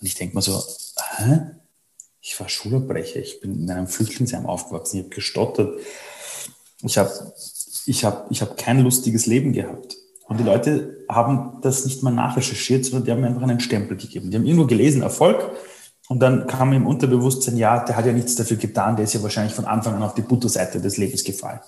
Und 0.00 0.06
ich 0.06 0.14
denke 0.14 0.36
mal 0.36 0.40
so, 0.40 0.62
hä? 1.16 1.40
Ich 2.20 2.38
war 2.38 2.48
Schulabbrecher, 2.48 3.18
ich 3.18 3.40
bin 3.40 3.62
in 3.62 3.70
einem 3.70 3.88
Flüchtlingsheim 3.88 4.46
aufgewachsen, 4.46 4.98
ich 4.98 5.02
habe 5.02 5.14
gestottert, 5.16 5.80
ich 6.84 6.96
habe 6.96 7.32
ich 7.86 8.04
hab, 8.04 8.30
ich 8.30 8.40
hab 8.40 8.56
kein 8.56 8.78
lustiges 8.78 9.26
Leben 9.26 9.52
gehabt. 9.52 9.96
Und 10.32 10.38
die 10.38 10.44
Leute 10.44 11.04
haben 11.10 11.58
das 11.60 11.84
nicht 11.84 12.02
mal 12.02 12.10
nachrecherchiert, 12.10 12.86
sondern 12.86 13.04
die 13.04 13.12
haben 13.12 13.22
einfach 13.22 13.42
einen 13.42 13.60
Stempel 13.60 13.98
gegeben. 13.98 14.30
Die 14.30 14.38
haben 14.38 14.46
irgendwo 14.46 14.66
gelesen, 14.66 15.02
Erfolg. 15.02 15.50
Und 16.08 16.20
dann 16.20 16.46
kam 16.46 16.72
im 16.72 16.86
Unterbewusstsein, 16.86 17.58
ja, 17.58 17.84
der 17.84 17.96
hat 17.96 18.06
ja 18.06 18.14
nichts 18.14 18.34
dafür 18.34 18.56
getan, 18.56 18.96
der 18.96 19.04
ist 19.04 19.12
ja 19.12 19.22
wahrscheinlich 19.22 19.52
von 19.52 19.66
Anfang 19.66 19.94
an 19.94 20.02
auf 20.02 20.14
die 20.14 20.22
Butterseite 20.22 20.80
des 20.80 20.96
Lebens 20.96 21.22
gefallen. 21.22 21.60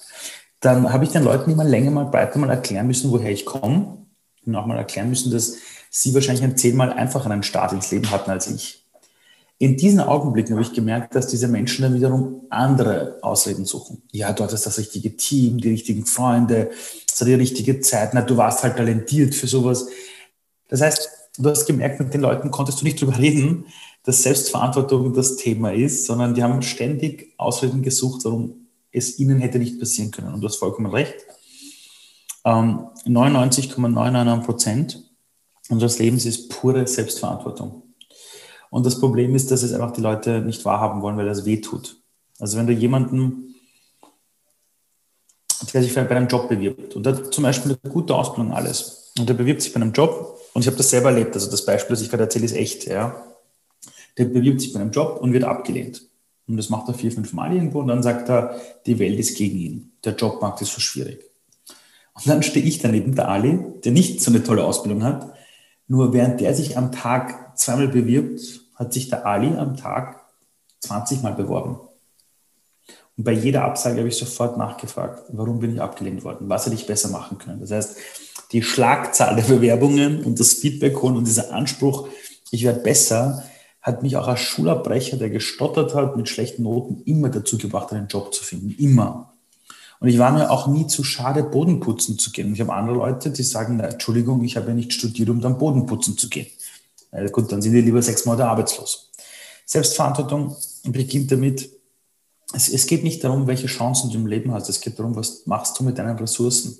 Dann 0.60 0.90
habe 0.90 1.04
ich 1.04 1.10
den 1.10 1.24
Leuten 1.24 1.50
immer 1.50 1.62
länger 1.62 1.90
mal 1.90 2.06
breiter 2.06 2.38
mal 2.38 2.48
erklären 2.48 2.86
müssen, 2.86 3.10
woher 3.10 3.30
ich 3.30 3.44
komme. 3.44 4.06
Und 4.46 4.56
auch 4.56 4.64
mal 4.64 4.78
erklären 4.78 5.10
müssen, 5.10 5.30
dass 5.30 5.56
sie 5.90 6.14
wahrscheinlich 6.14 6.42
ein 6.42 6.56
zehnmal 6.56 6.90
einfacheren 6.90 7.42
Start 7.42 7.72
ins 7.74 7.90
Leben 7.90 8.10
hatten 8.10 8.30
als 8.30 8.50
ich. 8.50 8.83
In 9.64 9.78
diesen 9.78 10.00
Augenblicken 10.00 10.52
habe 10.52 10.62
ich 10.62 10.74
gemerkt, 10.74 11.14
dass 11.14 11.28
diese 11.28 11.48
Menschen 11.48 11.84
dann 11.84 11.94
wiederum 11.94 12.42
andere 12.50 13.16
Ausreden 13.22 13.64
suchen. 13.64 14.02
Ja, 14.12 14.30
dort 14.34 14.52
ist 14.52 14.66
das 14.66 14.76
richtige 14.76 15.16
Team, 15.16 15.56
die 15.56 15.70
richtigen 15.70 16.04
Freunde, 16.04 16.70
es 17.10 17.18
hat 17.18 17.28
die 17.28 17.32
richtige 17.32 17.80
Zeit. 17.80 18.12
Na, 18.12 18.20
du 18.20 18.36
warst 18.36 18.62
halt 18.62 18.76
talentiert 18.76 19.34
für 19.34 19.46
sowas. 19.46 19.86
Das 20.68 20.82
heißt, 20.82 21.08
du 21.38 21.48
hast 21.48 21.64
gemerkt, 21.64 21.98
mit 21.98 22.12
den 22.12 22.20
Leuten 22.20 22.50
konntest 22.50 22.82
du 22.82 22.84
nicht 22.84 23.00
drüber 23.00 23.16
reden, 23.18 23.64
dass 24.02 24.22
Selbstverantwortung 24.22 25.14
das 25.14 25.36
Thema 25.36 25.72
ist, 25.72 26.04
sondern 26.04 26.34
die 26.34 26.42
haben 26.42 26.60
ständig 26.60 27.32
Ausreden 27.38 27.80
gesucht, 27.80 28.22
warum 28.26 28.66
es 28.92 29.18
ihnen 29.18 29.38
hätte 29.38 29.58
nicht 29.58 29.80
passieren 29.80 30.10
können. 30.10 30.34
Und 30.34 30.42
du 30.42 30.46
hast 30.46 30.56
vollkommen 30.56 30.92
recht. 30.92 31.14
Ähm, 32.44 32.80
99,99 33.06 34.42
Prozent 34.42 35.10
unseres 35.70 35.98
Lebens 35.98 36.26
ist 36.26 36.50
pure 36.50 36.86
Selbstverantwortung. 36.86 37.83
Und 38.74 38.84
das 38.84 38.98
Problem 38.98 39.36
ist, 39.36 39.52
dass 39.52 39.62
es 39.62 39.72
einfach 39.72 39.92
die 39.92 40.00
Leute 40.00 40.40
nicht 40.40 40.64
wahrhaben 40.64 41.00
wollen, 41.00 41.16
weil 41.16 41.26
das 41.26 41.44
weh 41.44 41.60
tut. 41.60 41.96
Also 42.40 42.58
wenn 42.58 42.66
du 42.66 42.72
jemanden, 42.72 43.54
der 45.72 45.80
sich 45.80 45.94
bei 45.94 46.10
einem 46.10 46.26
Job 46.26 46.48
bewirbt 46.48 46.96
und 46.96 47.06
hat 47.06 47.32
zum 47.32 47.44
Beispiel 47.44 47.78
eine 47.80 47.92
gute 47.92 48.16
Ausbildung 48.16 48.52
alles 48.52 49.12
und 49.16 49.28
der 49.28 49.34
bewirbt 49.34 49.62
sich 49.62 49.72
bei 49.72 49.80
einem 49.80 49.92
Job 49.92 50.40
und 50.54 50.62
ich 50.62 50.66
habe 50.66 50.76
das 50.76 50.90
selber 50.90 51.10
erlebt, 51.10 51.36
also 51.36 51.48
das 51.48 51.64
Beispiel, 51.64 51.94
das 51.94 52.02
ich 52.02 52.10
gerade 52.10 52.24
erzähle, 52.24 52.46
ist 52.46 52.56
echt, 52.56 52.86
ja. 52.86 53.14
Der 54.18 54.24
bewirbt 54.24 54.60
sich 54.60 54.72
bei 54.72 54.80
einem 54.80 54.90
Job 54.90 55.20
und 55.20 55.32
wird 55.32 55.44
abgelehnt. 55.44 56.02
Und 56.48 56.56
das 56.56 56.68
macht 56.68 56.88
er 56.88 56.94
vier, 56.94 57.12
fünf 57.12 57.32
Mal 57.32 57.54
irgendwo 57.54 57.78
und 57.78 57.86
dann 57.86 58.02
sagt 58.02 58.28
er, 58.28 58.60
die 58.86 58.98
Welt 58.98 59.20
ist 59.20 59.38
gegen 59.38 59.56
ihn. 59.56 59.92
Der 60.02 60.16
Jobmarkt 60.16 60.62
ist 60.62 60.72
so 60.72 60.80
schwierig. 60.80 61.22
Und 62.14 62.26
dann 62.26 62.42
stehe 62.42 62.66
ich 62.66 62.80
daneben, 62.80 63.14
der 63.14 63.28
Ali, 63.28 63.60
der 63.84 63.92
nicht 63.92 64.20
so 64.20 64.32
eine 64.32 64.42
tolle 64.42 64.64
Ausbildung 64.64 65.04
hat, 65.04 65.32
nur 65.86 66.12
während 66.12 66.40
der 66.40 66.56
sich 66.56 66.76
am 66.76 66.90
Tag 66.90 67.56
zweimal 67.56 67.86
bewirbt, 67.86 68.63
hat 68.74 68.92
sich 68.92 69.08
der 69.08 69.26
Ali 69.26 69.56
am 69.56 69.76
Tag 69.76 70.20
20 70.80 71.22
Mal 71.22 71.34
beworben. 71.34 71.78
Und 73.16 73.24
bei 73.24 73.32
jeder 73.32 73.64
Absage 73.64 73.98
habe 73.98 74.08
ich 74.08 74.16
sofort 74.16 74.58
nachgefragt, 74.58 75.22
warum 75.28 75.60
bin 75.60 75.74
ich 75.74 75.80
abgelehnt 75.80 76.24
worden? 76.24 76.48
Was 76.48 76.66
hätte 76.66 76.74
ich 76.74 76.86
besser 76.86 77.10
machen 77.10 77.38
können? 77.38 77.60
Das 77.60 77.70
heißt, 77.70 77.96
die 78.52 78.62
Schlagzahl 78.62 79.36
der 79.36 79.44
Bewerbungen 79.44 80.24
und 80.24 80.40
das 80.40 80.54
Feedback 80.54 81.00
holen 81.00 81.16
und 81.16 81.26
dieser 81.26 81.52
Anspruch, 81.52 82.08
ich 82.50 82.64
werde 82.64 82.80
besser, 82.80 83.44
hat 83.80 84.02
mich 84.02 84.16
auch 84.16 84.26
als 84.26 84.40
Schulabbrecher, 84.40 85.16
der 85.16 85.30
gestottert 85.30 85.94
hat, 85.94 86.16
mit 86.16 86.28
schlechten 86.28 86.62
Noten, 86.62 87.02
immer 87.04 87.28
dazu 87.28 87.58
gebracht, 87.58 87.92
einen 87.92 88.08
Job 88.08 88.34
zu 88.34 88.42
finden. 88.42 88.70
Immer. 88.78 89.34
Und 90.00 90.08
ich 90.08 90.18
war 90.18 90.32
mir 90.32 90.50
auch 90.50 90.66
nie 90.66 90.86
zu 90.86 91.04
schade, 91.04 91.42
Boden 91.42 91.80
putzen 91.80 92.18
zu 92.18 92.30
gehen. 92.30 92.52
Ich 92.52 92.60
habe 92.60 92.74
andere 92.74 92.96
Leute, 92.96 93.30
die 93.30 93.42
sagen, 93.42 93.76
na, 93.76 93.84
Entschuldigung, 93.84 94.42
ich 94.42 94.56
habe 94.56 94.68
ja 94.68 94.74
nicht 94.74 94.92
studiert, 94.92 95.28
um 95.30 95.40
dann 95.40 95.58
Boden 95.58 95.86
putzen 95.86 96.16
zu 96.16 96.28
gehen. 96.28 96.46
Na 97.14 97.26
gut, 97.28 97.50
dann 97.52 97.62
sind 97.62 97.72
die 97.72 97.80
lieber 97.80 98.02
sechs 98.02 98.24
Monate 98.24 98.46
arbeitslos. 98.46 99.12
Selbstverantwortung 99.66 100.56
beginnt 100.84 101.30
damit, 101.30 101.70
es, 102.52 102.68
es 102.68 102.86
geht 102.86 103.04
nicht 103.04 103.22
darum, 103.22 103.46
welche 103.46 103.68
Chancen 103.68 104.10
du 104.10 104.16
im 104.16 104.26
Leben 104.26 104.52
hast. 104.52 104.68
Es 104.68 104.80
geht 104.80 104.98
darum, 104.98 105.14
was 105.16 105.46
machst 105.46 105.78
du 105.78 105.84
mit 105.84 105.96
deinen 105.98 106.18
Ressourcen. 106.18 106.78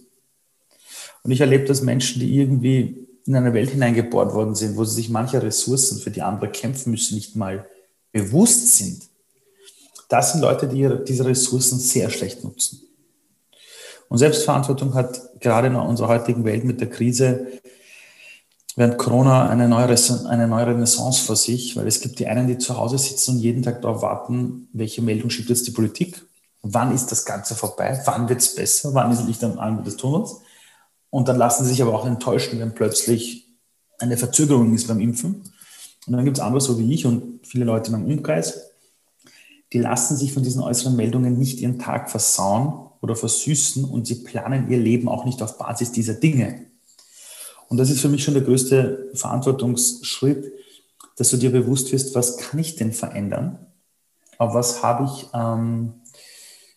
Und 1.23 1.31
ich 1.31 1.41
erlebe, 1.41 1.64
dass 1.64 1.83
Menschen, 1.83 2.21
die 2.21 2.37
irgendwie 2.37 3.07
in 3.26 3.37
eine 3.37 3.55
Welt 3.55 3.71
hineingeboren 3.71 4.35
worden 4.35 4.55
sind, 4.55 4.76
wo 4.76 4.85
sie 4.85 4.97
sich 4.97 5.09
mancher 5.09 5.43
Ressourcen 5.43 5.99
für 5.99 6.11
die 6.11 6.21
andere 6.21 6.50
kämpfen 6.50 6.91
müssen, 6.91 7.14
nicht 7.14 7.37
mal 7.37 7.67
bewusst 8.12 8.76
sind. 8.76 9.03
Das 10.09 10.33
sind 10.33 10.43
Leute, 10.43 10.69
die 10.69 10.88
diese 11.07 11.25
Ressourcen 11.25 11.79
sehr 11.79 12.11
schlecht 12.11 12.45
nutzen. 12.45 12.83
Und 14.09 14.19
Selbstverantwortung 14.19 14.95
hat 14.95 15.41
gerade 15.41 15.69
in 15.69 15.76
unserer 15.76 16.09
heutigen 16.09 16.45
Welt 16.45 16.64
mit 16.64 16.81
der 16.81 16.91
Krise 16.91 17.47
während 18.76 18.99
Corona 18.99 19.49
eine 19.49 19.69
neue, 19.69 19.95
eine 20.28 20.49
neue 20.49 20.66
Renaissance 20.69 21.23
vor 21.25 21.37
sich, 21.37 21.76
weil 21.76 21.87
es 21.87 22.00
gibt 22.00 22.19
die 22.19 22.26
einen, 22.26 22.47
die 22.47 22.59
zu 22.59 22.76
Hause 22.76 22.99
sitzen 22.99 23.37
und 23.37 23.38
jeden 23.40 23.62
Tag 23.62 23.83
darauf 23.83 24.02
warten, 24.02 24.69
welche 24.73 25.02
Meldung 25.02 25.31
schiebt 25.31 25.49
jetzt 25.49 25.66
die 25.66 25.73
Politik, 25.73 26.25
wann 26.62 26.93
ist 26.93 27.12
das 27.12 27.25
Ganze 27.25 27.54
vorbei, 27.54 28.00
wann 28.04 28.28
wird 28.28 28.40
es 28.40 28.54
besser, 28.54 28.95
wann 28.95 29.12
ist 29.12 29.25
Licht 29.26 29.45
am 29.45 29.59
Ende 29.59 29.83
des 29.83 29.97
Tunnels. 29.97 30.37
Und 31.11 31.28
dann 31.28 31.37
lassen 31.37 31.64
sie 31.64 31.71
sich 31.71 31.83
aber 31.83 31.95
auch 31.95 32.07
enttäuschen, 32.07 32.59
wenn 32.59 32.75
plötzlich 32.75 33.47
eine 33.99 34.16
Verzögerung 34.16 34.75
ist 34.75 34.88
beim 34.88 35.00
Impfen. 35.00 35.45
Und 36.07 36.12
dann 36.12 36.25
gibt 36.25 36.38
es 36.38 36.43
andere, 36.43 36.61
so 36.61 36.78
wie 36.78 36.93
ich 36.93 37.07
und 37.07 37.47
viele 37.47 37.64
Leute 37.64 37.93
in 37.93 37.93
meinem 37.93 38.11
Umkreis, 38.11 38.71
die 39.73 39.78
lassen 39.78 40.16
sich 40.16 40.33
von 40.33 40.43
diesen 40.43 40.62
äußeren 40.62 40.97
Meldungen 40.97 41.38
nicht 41.38 41.61
ihren 41.61 41.78
Tag 41.78 42.11
versauen 42.11 42.90
oder 43.00 43.16
versüßen 43.16 43.85
und 43.85 44.07
sie 44.07 44.16
planen 44.16 44.71
ihr 44.71 44.78
Leben 44.78 45.09
auch 45.09 45.25
nicht 45.25 45.43
auf 45.43 45.59
Basis 45.59 45.93
dieser 45.93 46.14
Dinge. 46.14 46.66
Und 47.75 47.78
das 47.78 47.90
ist 47.90 48.00
für 48.00 48.09
mich 48.09 48.23
schon 48.23 48.35
der 48.35 48.45
größte 48.45 49.11
Verantwortungsschritt, 49.14 50.52
dass 51.16 51.31
du 51.31 51.37
dir 51.37 51.50
bewusst 51.50 51.90
wirst, 51.90 52.14
was 52.14 52.37
kann 52.37 52.61
ich 52.61 52.76
denn 52.76 52.93
verändern? 52.93 53.66
Auf 54.38 54.54
was 54.54 54.85
habe 54.85 55.11
ich 55.12 55.26
ähm, 55.35 55.95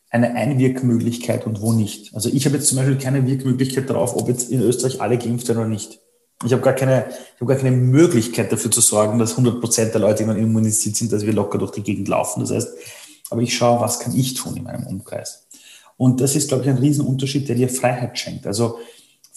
eine 0.10 0.34
Einwirkmöglichkeit 0.34 1.46
und 1.46 1.62
wo 1.62 1.72
nicht? 1.72 2.16
Also 2.16 2.30
ich 2.30 2.48
habe 2.48 2.56
jetzt 2.56 2.68
zum 2.68 2.80
Beispiel 2.80 2.98
keine 2.98 3.28
Wirkmöglichkeit 3.28 3.88
darauf, 3.88 4.16
ob 4.16 4.28
jetzt 4.28 4.50
in 4.50 4.60
Österreich 4.60 5.00
alle 5.00 5.20
geimpft 5.20 5.48
werden 5.48 5.60
oder 5.60 5.68
nicht. 5.68 6.00
Ich 6.44 6.52
habe 6.52 6.64
gar 6.64 6.74
keine, 6.74 7.06
ich 7.10 7.42
habe 7.42 7.46
gar 7.46 7.58
keine 7.58 7.78
Möglichkeit 7.78 8.52
dafür 8.52 8.72
zu 8.72 8.82
sorgen, 8.82 9.20
dass 9.20 9.34
100 9.34 9.62
Prozent 9.62 9.94
der 9.94 10.02
Leute 10.02 10.24
irgendwann 10.24 10.42
immunisiert 10.42 10.96
sind, 10.96 11.12
dass 11.12 11.28
wir 11.28 11.34
locker 11.34 11.60
durch 11.60 11.74
die 11.74 11.84
Gegend 11.84 12.08
laufen. 12.08 12.40
Das 12.40 12.50
heißt, 12.50 12.70
aber 13.30 13.44
ich 13.44 13.56
schaue, 13.56 13.82
was 13.82 14.00
kann 14.00 14.16
ich 14.16 14.34
tun 14.34 14.58
in 14.58 14.64
meinem 14.64 14.88
Umkreis? 14.88 15.46
Und 15.96 16.22
das 16.22 16.36
ist, 16.36 16.48
glaube 16.48 16.64
ich, 16.64 16.70
ein 16.72 16.80
Riesenunterschied, 16.80 17.48
der 17.48 17.56
dir 17.56 17.70
Freiheit 17.70 18.18
schenkt. 18.18 18.48
Also 18.48 18.80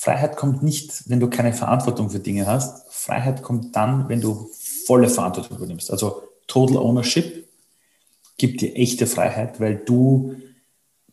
Freiheit 0.01 0.39
kommt 0.39 0.63
nicht, 0.63 1.11
wenn 1.11 1.21
du 1.21 1.29
keine 1.29 1.53
Verantwortung 1.53 2.09
für 2.09 2.21
Dinge 2.21 2.47
hast. 2.47 2.91
Freiheit 2.91 3.43
kommt 3.43 3.77
dann, 3.77 4.09
wenn 4.09 4.23
du 4.23 4.49
volle 4.87 5.11
Verantwortung 5.11 5.59
übernimmst. 5.59 5.91
Also 5.91 6.23
Total 6.47 6.79
Ownership 6.79 7.47
gibt 8.39 8.63
dir 8.63 8.75
echte 8.77 9.07
Freiheit, 9.07 9.61
weil 9.61 9.77
du 9.77 10.37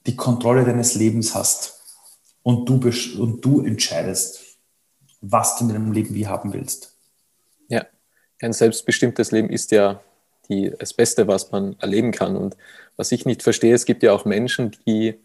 die 0.05 0.15
Kontrolle 0.15 0.63
deines 0.63 0.95
Lebens 0.95 1.35
hast 1.35 1.81
und 2.43 2.69
du, 2.69 2.75
und 3.19 3.43
du 3.43 3.59
entscheidest, 3.59 4.57
was 5.19 5.57
du 5.57 5.65
in 5.65 5.73
deinem 5.73 5.91
Leben 5.91 6.15
wie 6.15 6.27
haben 6.27 6.53
willst. 6.53 6.95
Ja, 7.67 7.85
ein 8.39 8.53
selbstbestimmtes 8.53 9.31
Leben 9.31 9.49
ist 9.49 9.71
ja 9.71 9.99
die, 10.47 10.71
das 10.79 10.93
Beste, 10.93 11.27
was 11.27 11.51
man 11.51 11.75
erleben 11.81 12.13
kann. 12.13 12.37
Und 12.37 12.55
was 12.95 13.11
ich 13.11 13.25
nicht 13.25 13.43
verstehe, 13.43 13.75
es 13.75 13.83
gibt 13.83 14.01
ja 14.01 14.13
auch 14.13 14.23
Menschen, 14.23 14.77
die 14.87 15.19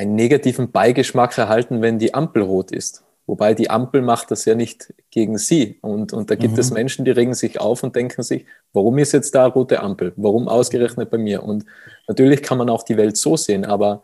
einen 0.00 0.14
negativen 0.14 0.72
Beigeschmack 0.72 1.36
erhalten, 1.36 1.82
wenn 1.82 1.98
die 1.98 2.14
Ampel 2.14 2.42
rot 2.42 2.72
ist. 2.72 3.04
Wobei 3.26 3.54
die 3.54 3.68
Ampel 3.68 4.00
macht 4.00 4.30
das 4.30 4.46
ja 4.46 4.54
nicht 4.54 4.94
gegen 5.10 5.36
sie. 5.36 5.78
Und, 5.82 6.12
und 6.14 6.30
da 6.30 6.34
gibt 6.34 6.54
mhm. 6.54 6.58
es 6.58 6.70
Menschen, 6.70 7.04
die 7.04 7.10
regen 7.10 7.34
sich 7.34 7.60
auf 7.60 7.82
und 7.82 7.94
denken 7.94 8.22
sich, 8.22 8.46
warum 8.72 8.96
ist 8.98 9.12
jetzt 9.12 9.34
da 9.34 9.46
rote 9.46 9.80
Ampel? 9.80 10.12
Warum 10.16 10.48
ausgerechnet 10.48 11.10
bei 11.10 11.18
mir? 11.18 11.42
Und 11.42 11.66
natürlich 12.08 12.42
kann 12.42 12.58
man 12.58 12.70
auch 12.70 12.82
die 12.82 12.96
Welt 12.96 13.16
so 13.18 13.36
sehen, 13.36 13.64
aber 13.64 14.02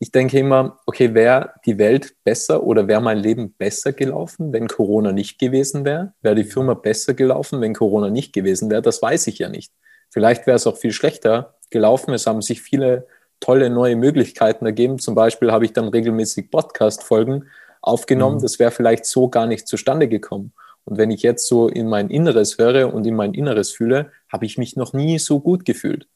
ich 0.00 0.10
denke 0.10 0.38
immer, 0.38 0.80
okay, 0.86 1.14
wäre 1.14 1.52
die 1.64 1.78
Welt 1.78 2.14
besser 2.24 2.64
oder 2.64 2.88
wäre 2.88 3.00
mein 3.00 3.18
Leben 3.18 3.52
besser 3.52 3.92
gelaufen, 3.92 4.52
wenn 4.52 4.66
Corona 4.66 5.12
nicht 5.12 5.38
gewesen 5.38 5.84
wäre? 5.84 6.14
Wäre 6.22 6.34
die 6.34 6.44
Firma 6.44 6.74
besser 6.74 7.14
gelaufen, 7.14 7.60
wenn 7.60 7.74
Corona 7.74 8.10
nicht 8.10 8.32
gewesen 8.32 8.68
wäre? 8.68 8.82
Das 8.82 9.00
weiß 9.00 9.28
ich 9.28 9.38
ja 9.38 9.48
nicht. 9.48 9.72
Vielleicht 10.10 10.46
wäre 10.46 10.56
es 10.56 10.66
auch 10.66 10.76
viel 10.76 10.92
schlechter 10.92 11.54
gelaufen. 11.70 12.12
Es 12.12 12.26
haben 12.26 12.42
sich 12.42 12.60
viele 12.62 13.06
tolle 13.40 13.70
neue 13.70 13.96
Möglichkeiten 13.96 14.66
ergeben. 14.66 14.98
Zum 14.98 15.14
Beispiel 15.14 15.50
habe 15.50 15.64
ich 15.64 15.72
dann 15.72 15.88
regelmäßig 15.88 16.50
Podcast-Folgen 16.50 17.46
aufgenommen. 17.80 18.36
Mhm. 18.36 18.42
Das 18.42 18.58
wäre 18.58 18.70
vielleicht 18.70 19.06
so 19.06 19.28
gar 19.28 19.46
nicht 19.46 19.66
zustande 19.66 20.08
gekommen. 20.08 20.52
Und 20.84 20.98
wenn 20.98 21.10
ich 21.10 21.22
jetzt 21.22 21.46
so 21.46 21.68
in 21.68 21.88
mein 21.88 22.10
Inneres 22.10 22.58
höre 22.58 22.92
und 22.92 23.06
in 23.06 23.14
mein 23.14 23.34
Inneres 23.34 23.70
fühle, 23.70 24.12
habe 24.30 24.46
ich 24.46 24.58
mich 24.58 24.76
noch 24.76 24.92
nie 24.92 25.18
so 25.18 25.40
gut 25.40 25.64
gefühlt. 25.64 26.06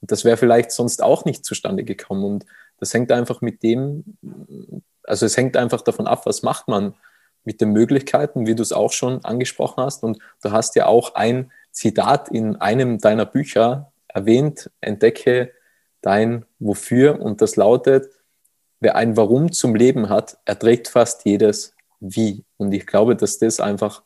Und 0.00 0.10
das 0.10 0.24
wäre 0.24 0.36
vielleicht 0.36 0.72
sonst 0.72 1.02
auch 1.02 1.24
nicht 1.24 1.44
zustande 1.44 1.84
gekommen. 1.84 2.24
Und 2.24 2.46
das 2.78 2.92
hängt 2.92 3.12
einfach 3.12 3.40
mit 3.40 3.62
dem, 3.62 4.16
also 5.04 5.26
es 5.26 5.36
hängt 5.36 5.56
einfach 5.56 5.82
davon 5.82 6.06
ab, 6.06 6.26
was 6.26 6.42
macht 6.42 6.68
man 6.68 6.94
mit 7.44 7.60
den 7.60 7.72
Möglichkeiten, 7.72 8.46
wie 8.46 8.54
du 8.54 8.62
es 8.62 8.72
auch 8.72 8.92
schon 8.92 9.24
angesprochen 9.24 9.82
hast. 9.82 10.02
Und 10.02 10.18
du 10.42 10.50
hast 10.50 10.76
ja 10.76 10.86
auch 10.86 11.14
ein 11.14 11.52
Zitat 11.70 12.28
in 12.28 12.56
einem 12.56 12.98
deiner 12.98 13.26
Bücher 13.26 13.92
erwähnt, 14.08 14.70
entdecke 14.80 15.52
dein 16.02 16.44
Wofür. 16.58 17.20
Und 17.20 17.40
das 17.40 17.56
lautet, 17.56 18.10
wer 18.80 18.96
ein 18.96 19.16
Warum 19.16 19.52
zum 19.52 19.74
Leben 19.74 20.08
hat, 20.08 20.38
erträgt 20.44 20.88
fast 20.88 21.24
jedes 21.24 21.74
Wie. 22.00 22.44
Und 22.58 22.72
ich 22.72 22.86
glaube, 22.86 23.16
dass 23.16 23.38
das 23.38 23.60
einfach 23.60 24.02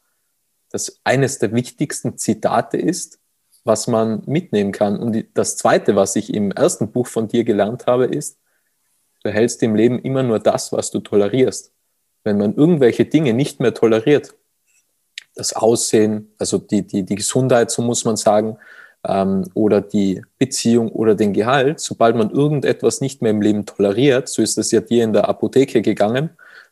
das 0.71 1.00
eines 1.05 1.38
der 1.38 1.53
wichtigsten 1.53 2.19
Zitate 2.19 2.76
ist, 2.76 3.19
was 3.65 3.87
man 3.87 4.23
mitnehmen 4.26 4.73
kann. 4.73 4.99
Und 4.99 5.25
das 5.35 5.57
Zweite, 5.57 5.97
was 5.97 6.17
ich 6.17 6.33
im 6.33 6.53
ersten 6.53 6.93
Buch 6.93 7.07
von 7.07 7.29
dir 7.29 7.45
gelernt 7.45 7.87
habe, 7.87 8.07
ist, 8.07 8.38
du 9.25 9.31
hältst 9.31 9.62
im 9.62 9.75
Leben 9.75 9.99
immer 9.99 10.23
nur 10.23 10.38
das, 10.38 10.73
was 10.73 10.91
du 10.91 11.00
tolerierst. 11.00 11.73
Wenn 12.25 12.38
man 12.38 12.55
irgendwelche 12.55 13.05
Dinge 13.05 13.35
nicht 13.35 13.61
mehr 13.61 13.75
toleriert, 13.75 14.35
das 15.35 15.53
Aussehen, 15.53 16.33
also 16.38 16.59
die, 16.59 16.87
die, 16.87 17.05
die 17.05 17.15
Gesundheit, 17.15 17.71
so 17.71 17.83
muss 17.83 18.05
man 18.05 18.17
sagen, 18.17 18.59
ähm, 19.06 19.44
oder 19.54 19.80
die 19.80 20.22
Beziehung 20.38 20.90
oder 20.90 21.14
den 21.14 21.32
Gehalt, 21.32 21.80
sobald 21.80 22.16
man 22.16 22.30
irgendetwas 22.30 23.00
nicht 23.00 23.22
mehr 23.22 23.30
im 23.30 23.40
Leben 23.40 23.66
toleriert, 23.66 24.28
so 24.28 24.42
ist 24.42 24.58
es 24.58 24.70
ja 24.70 24.80
dir 24.80 25.04
in 25.04 25.12
der 25.12 25.28
Apotheke 25.28 25.82
gegangen, 25.82 26.30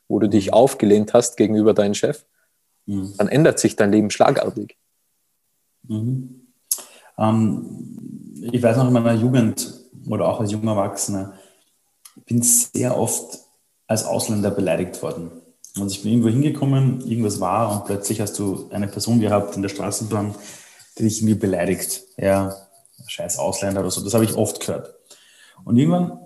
wo 0.08 0.18
du 0.18 0.28
dich 0.28 0.52
aufgelehnt 0.52 1.14
hast 1.14 1.36
gegenüber 1.36 1.74
deinem 1.74 1.94
Chef, 1.94 2.24
mhm. 2.86 3.14
dann 3.16 3.28
ändert 3.28 3.58
sich 3.58 3.76
dein 3.76 3.92
Leben 3.92 4.10
schlagartig. 4.10 4.76
Mhm. 5.86 6.48
Ähm, 7.18 8.48
ich 8.52 8.62
weiß 8.62 8.76
noch 8.76 8.88
in 8.88 8.92
meiner 8.92 9.14
Jugend 9.14 9.72
oder 10.08 10.28
auch 10.28 10.40
als 10.40 10.52
junger 10.52 10.72
Erwachsener, 10.72 11.34
ich 12.16 12.24
bin 12.24 12.42
sehr 12.42 12.96
oft 12.96 13.38
als 13.86 14.04
Ausländer 14.04 14.50
beleidigt 14.50 15.02
worden. 15.02 15.30
Also 15.76 15.88
ich 15.88 16.02
bin 16.02 16.12
irgendwo 16.12 16.28
hingekommen, 16.28 17.00
irgendwas 17.06 17.40
war 17.40 17.72
und 17.72 17.86
plötzlich 17.86 18.20
hast 18.20 18.38
du 18.38 18.68
eine 18.70 18.86
Person 18.86 19.20
gehabt 19.20 19.56
in 19.56 19.62
der 19.62 19.68
Straßenbahn, 19.68 20.34
die 20.98 21.04
dich 21.04 21.18
irgendwie 21.18 21.34
beleidigt. 21.34 22.02
Ja, 22.16 22.54
scheiß 23.06 23.38
Ausländer 23.38 23.80
oder 23.80 23.90
so. 23.90 24.02
Das 24.02 24.14
habe 24.14 24.24
ich 24.24 24.34
oft 24.34 24.60
gehört. 24.60 24.94
Und 25.64 25.76
irgendwann, 25.76 26.18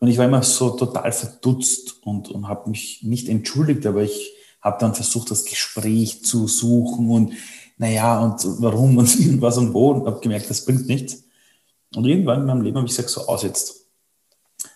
und 0.00 0.08
ich 0.08 0.18
war 0.18 0.26
immer 0.26 0.42
so 0.42 0.70
total 0.70 1.12
verdutzt 1.12 2.02
und, 2.02 2.28
und 2.28 2.48
habe 2.48 2.70
mich 2.70 3.02
nicht 3.02 3.28
entschuldigt, 3.28 3.86
aber 3.86 4.02
ich 4.02 4.32
habe 4.60 4.78
dann 4.80 4.94
versucht, 4.94 5.30
das 5.30 5.44
Gespräch 5.44 6.24
zu 6.24 6.48
suchen 6.48 7.10
und 7.10 7.32
naja, 7.78 8.20
und 8.20 8.42
warum 8.62 8.96
und 8.98 9.18
irgendwas 9.20 9.58
und 9.58 9.72
wo 9.74 9.90
und 9.90 10.06
habe 10.06 10.20
gemerkt, 10.20 10.50
das 10.50 10.64
bringt 10.64 10.86
nichts. 10.86 11.24
Und 11.94 12.04
irgendwann 12.04 12.40
in 12.40 12.46
meinem 12.46 12.62
Leben 12.62 12.76
habe 12.76 12.86
ich 12.86 12.96
gesagt, 12.96 13.10
so 13.10 13.26
aus 13.26 13.42
jetzt. 13.42 13.86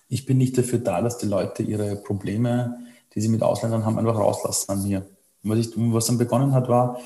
Ich 0.09 0.27
bin 0.27 0.39
nicht 0.39 0.57
dafür 0.59 0.79
da, 0.79 1.01
dass 1.01 1.19
die 1.19 1.27
Leute 1.27 1.63
ihre 1.63 1.97
Probleme, 1.97 2.79
die 3.15 3.21
sie 3.21 3.29
mit 3.29 3.43
Ausländern 3.43 3.85
haben, 3.85 3.99
einfach 3.99 4.17
rauslassen 4.17 4.71
an 4.71 4.83
mir. 4.83 5.07
Und 5.43 5.51
was, 5.51 5.59
ich, 5.59 5.73
was 5.77 6.07
dann 6.07 6.19
begonnen 6.19 6.53
hat, 6.53 6.69
war, 6.69 7.01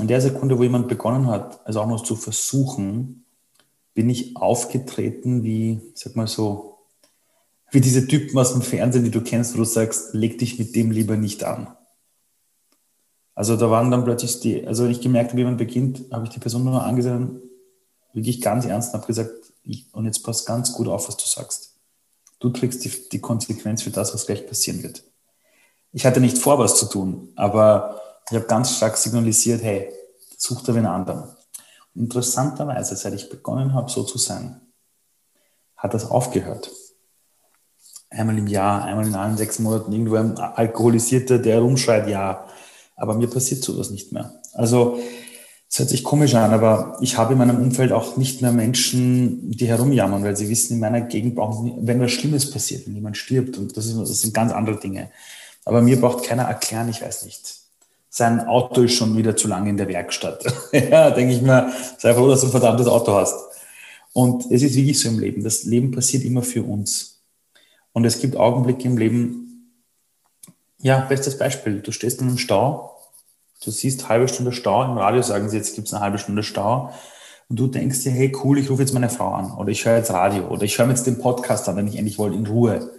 in 0.00 0.08
der 0.08 0.20
Sekunde, 0.20 0.58
wo 0.58 0.62
jemand 0.62 0.88
begonnen 0.88 1.26
hat, 1.26 1.66
also 1.66 1.80
auch 1.80 1.86
noch 1.86 2.02
zu 2.02 2.16
versuchen, 2.16 3.24
bin 3.94 4.10
ich 4.10 4.36
aufgetreten 4.36 5.42
wie, 5.42 5.80
sag 5.94 6.14
mal 6.14 6.26
so, 6.26 6.78
wie 7.70 7.80
diese 7.80 8.06
Typen 8.06 8.38
aus 8.38 8.52
dem 8.52 8.62
Fernsehen, 8.62 9.04
die 9.04 9.10
du 9.10 9.20
kennst, 9.20 9.54
wo 9.54 9.58
du 9.58 9.64
sagst, 9.64 10.14
leg 10.14 10.38
dich 10.38 10.58
mit 10.58 10.74
dem 10.74 10.90
lieber 10.90 11.16
nicht 11.16 11.44
an. 11.44 11.68
Also 13.34 13.56
da 13.56 13.70
waren 13.70 13.90
dann 13.90 14.04
plötzlich 14.04 14.40
die, 14.40 14.66
also 14.66 14.84
wenn 14.84 14.90
ich 14.90 15.00
gemerkt 15.00 15.30
habe, 15.30 15.40
wie 15.40 15.44
man 15.44 15.56
beginnt, 15.56 16.06
habe 16.10 16.24
ich 16.24 16.30
die 16.30 16.40
Person 16.40 16.64
nur 16.64 16.82
angesehen, 16.82 17.40
wirklich 18.12 18.40
ganz 18.40 18.64
ernst 18.64 18.90
und 18.90 19.00
habe 19.00 19.06
gesagt, 19.06 19.32
ich, 19.62 19.86
und 19.92 20.06
jetzt 20.06 20.24
pass 20.24 20.44
ganz 20.44 20.72
gut 20.72 20.88
auf, 20.88 21.08
was 21.08 21.16
du 21.16 21.24
sagst. 21.26 21.76
Du 22.40 22.50
trägst 22.50 22.84
die, 22.84 22.92
die 23.10 23.20
Konsequenz 23.20 23.82
für 23.82 23.90
das, 23.90 24.14
was 24.14 24.26
gleich 24.26 24.46
passieren 24.46 24.82
wird. 24.82 25.04
Ich 25.92 26.06
hatte 26.06 26.20
nicht 26.20 26.38
vor, 26.38 26.58
was 26.58 26.76
zu 26.76 26.86
tun, 26.86 27.32
aber 27.36 28.00
ich 28.30 28.36
habe 28.36 28.46
ganz 28.46 28.76
stark 28.76 28.96
signalisiert, 28.96 29.62
hey, 29.62 29.90
such 30.36 30.62
dir 30.62 30.74
einen 30.74 30.86
anderen. 30.86 31.24
Interessanterweise, 31.94 32.94
seit 32.96 33.14
ich 33.14 33.28
begonnen 33.28 33.74
habe, 33.74 33.90
so 33.90 34.04
zu 34.04 34.18
sein, 34.18 34.60
hat 35.76 35.94
das 35.94 36.10
aufgehört. 36.10 36.70
Einmal 38.10 38.38
im 38.38 38.46
Jahr, 38.46 38.84
einmal 38.84 39.06
in 39.06 39.14
allen 39.14 39.36
sechs 39.36 39.58
Monaten 39.58 39.92
irgendwo 39.92 40.16
ein 40.16 40.38
Alkoholisierter, 40.38 41.38
der 41.38 41.60
rumschreit, 41.60 42.08
ja, 42.08 42.46
aber 42.96 43.14
mir 43.14 43.28
passiert 43.28 43.62
sowas 43.62 43.90
nicht 43.90 44.12
mehr. 44.12 44.32
Also 44.54 44.98
es 45.70 45.78
hört 45.78 45.90
sich 45.90 46.02
komisch 46.02 46.34
an, 46.34 46.52
aber 46.52 46.96
ich 47.00 47.18
habe 47.18 47.32
in 47.32 47.38
meinem 47.38 47.60
Umfeld 47.60 47.92
auch 47.92 48.16
nicht 48.16 48.40
mehr 48.40 48.52
Menschen, 48.52 49.50
die 49.50 49.66
herumjammern, 49.66 50.24
weil 50.24 50.36
sie 50.36 50.48
wissen, 50.48 50.74
in 50.74 50.80
meiner 50.80 51.02
Gegend 51.02 51.34
brauchen 51.34 51.86
wenn 51.86 52.00
was 52.00 52.10
Schlimmes 52.10 52.50
passiert, 52.50 52.86
wenn 52.86 52.94
jemand 52.94 53.16
stirbt, 53.16 53.58
und 53.58 53.76
das, 53.76 53.86
ist, 53.86 53.98
das 53.98 54.20
sind 54.20 54.32
ganz 54.32 54.52
andere 54.52 54.80
Dinge. 54.80 55.10
Aber 55.64 55.82
mir 55.82 56.00
braucht 56.00 56.24
keiner 56.24 56.44
erklären, 56.44 56.88
ich 56.88 57.02
weiß 57.02 57.24
nicht. 57.26 57.67
Sein 58.10 58.46
Auto 58.46 58.82
ist 58.82 58.94
schon 58.94 59.16
wieder 59.16 59.36
zu 59.36 59.48
lange 59.48 59.70
in 59.70 59.76
der 59.76 59.88
Werkstatt. 59.88 60.44
ja, 60.72 61.10
denke 61.10 61.34
ich 61.34 61.42
mir, 61.42 61.72
sei 61.98 62.14
froh, 62.14 62.28
dass 62.28 62.40
du 62.40 62.46
ein 62.46 62.52
verdammtes 62.52 62.86
Auto 62.86 63.12
hast. 63.12 63.34
Und 64.12 64.50
es 64.50 64.62
ist 64.62 64.74
wirklich 64.74 64.98
so 64.98 65.08
im 65.08 65.18
Leben. 65.18 65.44
Das 65.44 65.64
Leben 65.64 65.90
passiert 65.90 66.24
immer 66.24 66.42
für 66.42 66.62
uns. 66.62 67.20
Und 67.92 68.04
es 68.04 68.20
gibt 68.20 68.36
Augenblicke 68.36 68.88
im 68.88 68.96
Leben, 68.96 69.48
ja, 70.80 71.00
bestes 71.00 71.36
Beispiel. 71.36 71.80
Du 71.80 71.92
stehst 71.92 72.20
in 72.20 72.28
einem 72.28 72.38
Stau, 72.38 72.96
du 73.64 73.70
siehst 73.70 74.08
halbe 74.08 74.28
Stunde 74.28 74.52
Stau, 74.52 74.84
im 74.84 74.96
Radio 74.96 75.22
sagen 75.22 75.48
sie, 75.48 75.56
jetzt 75.56 75.74
gibt 75.74 75.88
es 75.88 75.94
eine 75.94 76.02
halbe 76.02 76.18
Stunde 76.18 76.42
Stau. 76.42 76.92
Und 77.48 77.58
du 77.58 77.66
denkst 77.66 78.02
dir, 78.04 78.12
hey 78.12 78.32
cool, 78.44 78.58
ich 78.58 78.70
rufe 78.70 78.82
jetzt 78.82 78.92
meine 78.92 79.08
Frau 79.08 79.32
an 79.32 79.52
oder 79.56 79.70
ich 79.70 79.84
höre 79.84 79.96
jetzt 79.96 80.10
Radio 80.10 80.46
oder 80.48 80.62
ich 80.62 80.78
höre 80.78 80.86
mir 80.86 80.92
jetzt 80.92 81.06
den 81.06 81.18
Podcast 81.18 81.68
an, 81.68 81.76
wenn 81.76 81.88
ich 81.88 81.96
endlich 81.96 82.18
wollte, 82.18 82.36
in 82.36 82.46
Ruhe. 82.46 82.90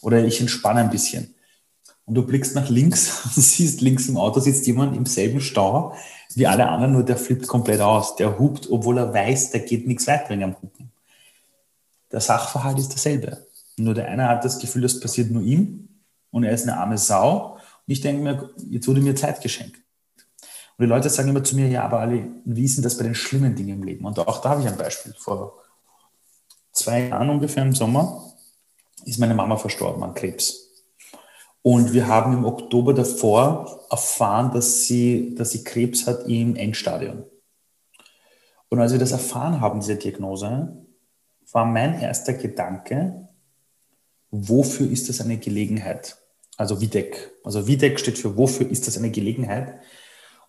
Oder 0.00 0.24
ich 0.24 0.40
entspanne 0.40 0.80
ein 0.80 0.90
bisschen. 0.90 1.34
Und 2.08 2.14
du 2.14 2.22
blickst 2.22 2.54
nach 2.54 2.70
links 2.70 3.24
und 3.24 3.42
siehst, 3.42 3.82
links 3.82 4.08
im 4.08 4.16
Auto 4.16 4.40
sitzt 4.40 4.66
jemand 4.66 4.96
im 4.96 5.06
selben 5.06 5.40
Stau 5.40 5.94
wie 6.34 6.46
alle 6.46 6.68
anderen, 6.68 6.92
nur 6.92 7.04
der 7.04 7.16
flippt 7.16 7.46
komplett 7.46 7.80
aus. 7.80 8.16
Der 8.16 8.38
hupt, 8.38 8.70
obwohl 8.70 8.98
er 8.98 9.12
weiß, 9.12 9.50
da 9.50 9.58
geht 9.58 9.86
nichts 9.86 10.06
weiter 10.06 10.30
wegen 10.30 10.44
am 10.44 10.56
Hupen. 10.60 10.90
Der 12.12 12.20
Sachverhalt 12.20 12.78
ist 12.78 12.90
derselbe. 12.90 13.46
Nur 13.76 13.94
der 13.94 14.08
eine 14.08 14.28
hat 14.28 14.44
das 14.44 14.58
Gefühl, 14.58 14.82
das 14.82 15.00
passiert 15.00 15.30
nur 15.30 15.42
ihm 15.42 15.88
und 16.30 16.44
er 16.44 16.52
ist 16.52 16.62
eine 16.62 16.78
arme 16.78 16.98
Sau. 16.98 17.54
Und 17.54 17.60
ich 17.86 18.00
denke 18.00 18.22
mir, 18.22 18.50
jetzt 18.70 18.88
wurde 18.88 19.00
mir 19.00 19.14
Zeit 19.14 19.40
geschenkt. 19.40 19.76
Und 20.76 20.84
die 20.84 20.88
Leute 20.88 21.10
sagen 21.10 21.28
immer 21.28 21.44
zu 21.44 21.56
mir, 21.56 21.68
ja, 21.68 21.84
aber 21.84 22.00
Ali, 22.00 22.30
wie 22.44 22.64
ist 22.64 22.76
denn 22.76 22.84
das 22.84 22.96
bei 22.96 23.04
den 23.04 23.14
schlimmen 23.14 23.54
Dingen 23.54 23.80
im 23.80 23.82
Leben? 23.82 24.04
Und 24.04 24.18
auch 24.18 24.40
da 24.40 24.50
habe 24.50 24.62
ich 24.62 24.68
ein 24.68 24.76
Beispiel. 24.76 25.14
Vor 25.18 25.54
zwei 26.72 27.08
Jahren 27.08 27.30
ungefähr 27.30 27.64
im 27.64 27.74
Sommer 27.74 28.32
ist 29.04 29.18
meine 29.18 29.34
Mama 29.34 29.56
verstorben 29.56 30.02
an 30.02 30.14
Krebs. 30.14 30.67
Und 31.70 31.92
wir 31.92 32.08
haben 32.08 32.32
im 32.32 32.46
Oktober 32.46 32.94
davor 32.94 33.84
erfahren, 33.90 34.52
dass 34.54 34.84
sie, 34.84 35.34
dass 35.34 35.50
sie 35.50 35.64
Krebs 35.64 36.06
hat 36.06 36.26
im 36.26 36.56
Endstadium. 36.56 37.24
Und 38.70 38.80
als 38.80 38.92
wir 38.92 38.98
das 38.98 39.12
erfahren 39.12 39.60
haben, 39.60 39.80
diese 39.80 39.96
Diagnose, 39.96 40.74
war 41.52 41.66
mein 41.66 42.00
erster 42.00 42.32
Gedanke, 42.32 43.28
wofür 44.30 44.90
ist 44.90 45.10
das 45.10 45.20
eine 45.20 45.36
Gelegenheit? 45.36 46.16
Also 46.56 46.80
WIDEC. 46.80 47.32
Also 47.44 47.66
WIDEC 47.66 48.00
steht 48.00 48.16
für 48.16 48.38
wofür 48.38 48.66
ist 48.70 48.86
das 48.86 48.96
eine 48.96 49.10
Gelegenheit? 49.10 49.78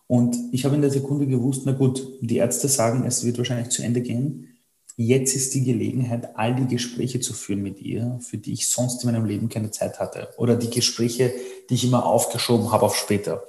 Und 0.08 0.38
ich 0.54 0.64
habe 0.64 0.76
in 0.76 0.82
der 0.82 0.90
Sekunde 0.90 1.28
gewusst, 1.28 1.64
na 1.66 1.74
gut, 1.74 2.02
die 2.22 2.38
Ärzte 2.38 2.70
sagen, 2.70 3.06
es 3.06 3.26
wird 3.26 3.38
wahrscheinlich 3.40 3.72
zu 3.72 3.84
Ende 3.84 4.00
gehen. 4.00 4.59
Jetzt 5.02 5.34
ist 5.34 5.54
die 5.54 5.64
Gelegenheit, 5.64 6.36
all 6.36 6.54
die 6.54 6.68
Gespräche 6.68 7.22
zu 7.22 7.34
führen 7.34 7.62
mit 7.62 7.80
ihr, 7.80 8.20
für 8.22 8.38
die 8.38 8.52
ich 8.52 8.70
sonst 8.70 9.02
in 9.02 9.10
meinem 9.10 9.24
Leben 9.24 9.48
keine 9.48 9.72
Zeit 9.72 9.98
hatte. 9.98 10.28
Oder 10.36 10.58
die 10.58 10.70
Gespräche, 10.70 11.34
die 11.70 11.76
ich 11.76 11.86
immer 11.86 12.06
aufgeschoben 12.06 12.74
habe 12.74 12.86
auf 12.86 12.98
später. 12.98 13.42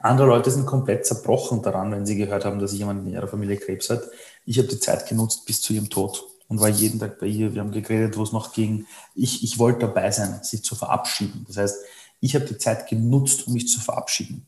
Andere 0.00 0.28
Leute 0.28 0.50
sind 0.50 0.64
komplett 0.64 1.04
zerbrochen 1.04 1.60
daran, 1.60 1.92
wenn 1.92 2.06
sie 2.06 2.16
gehört 2.16 2.46
haben, 2.46 2.60
dass 2.60 2.72
jemand 2.72 3.06
in 3.06 3.12
ihrer 3.12 3.28
Familie 3.28 3.58
Krebs 3.58 3.90
hat. 3.90 4.04
Ich 4.46 4.56
habe 4.56 4.68
die 4.68 4.78
Zeit 4.80 5.06
genutzt 5.06 5.44
bis 5.44 5.60
zu 5.60 5.74
ihrem 5.74 5.90
Tod 5.90 6.24
und 6.48 6.60
war 6.60 6.70
jeden 6.70 6.98
Tag 6.98 7.18
bei 7.18 7.26
ihr. 7.26 7.52
Wir 7.52 7.60
haben 7.60 7.70
geredet, 7.70 8.16
wo 8.16 8.22
es 8.22 8.32
noch 8.32 8.54
ging. 8.54 8.86
Ich, 9.14 9.44
ich 9.44 9.58
wollte 9.58 9.80
dabei 9.80 10.10
sein, 10.12 10.40
sie 10.42 10.62
zu 10.62 10.74
verabschieden. 10.74 11.44
Das 11.46 11.58
heißt, 11.58 11.76
ich 12.20 12.34
habe 12.34 12.46
die 12.46 12.56
Zeit 12.56 12.88
genutzt, 12.88 13.48
um 13.48 13.52
mich 13.52 13.68
zu 13.68 13.80
verabschieden. 13.80 14.46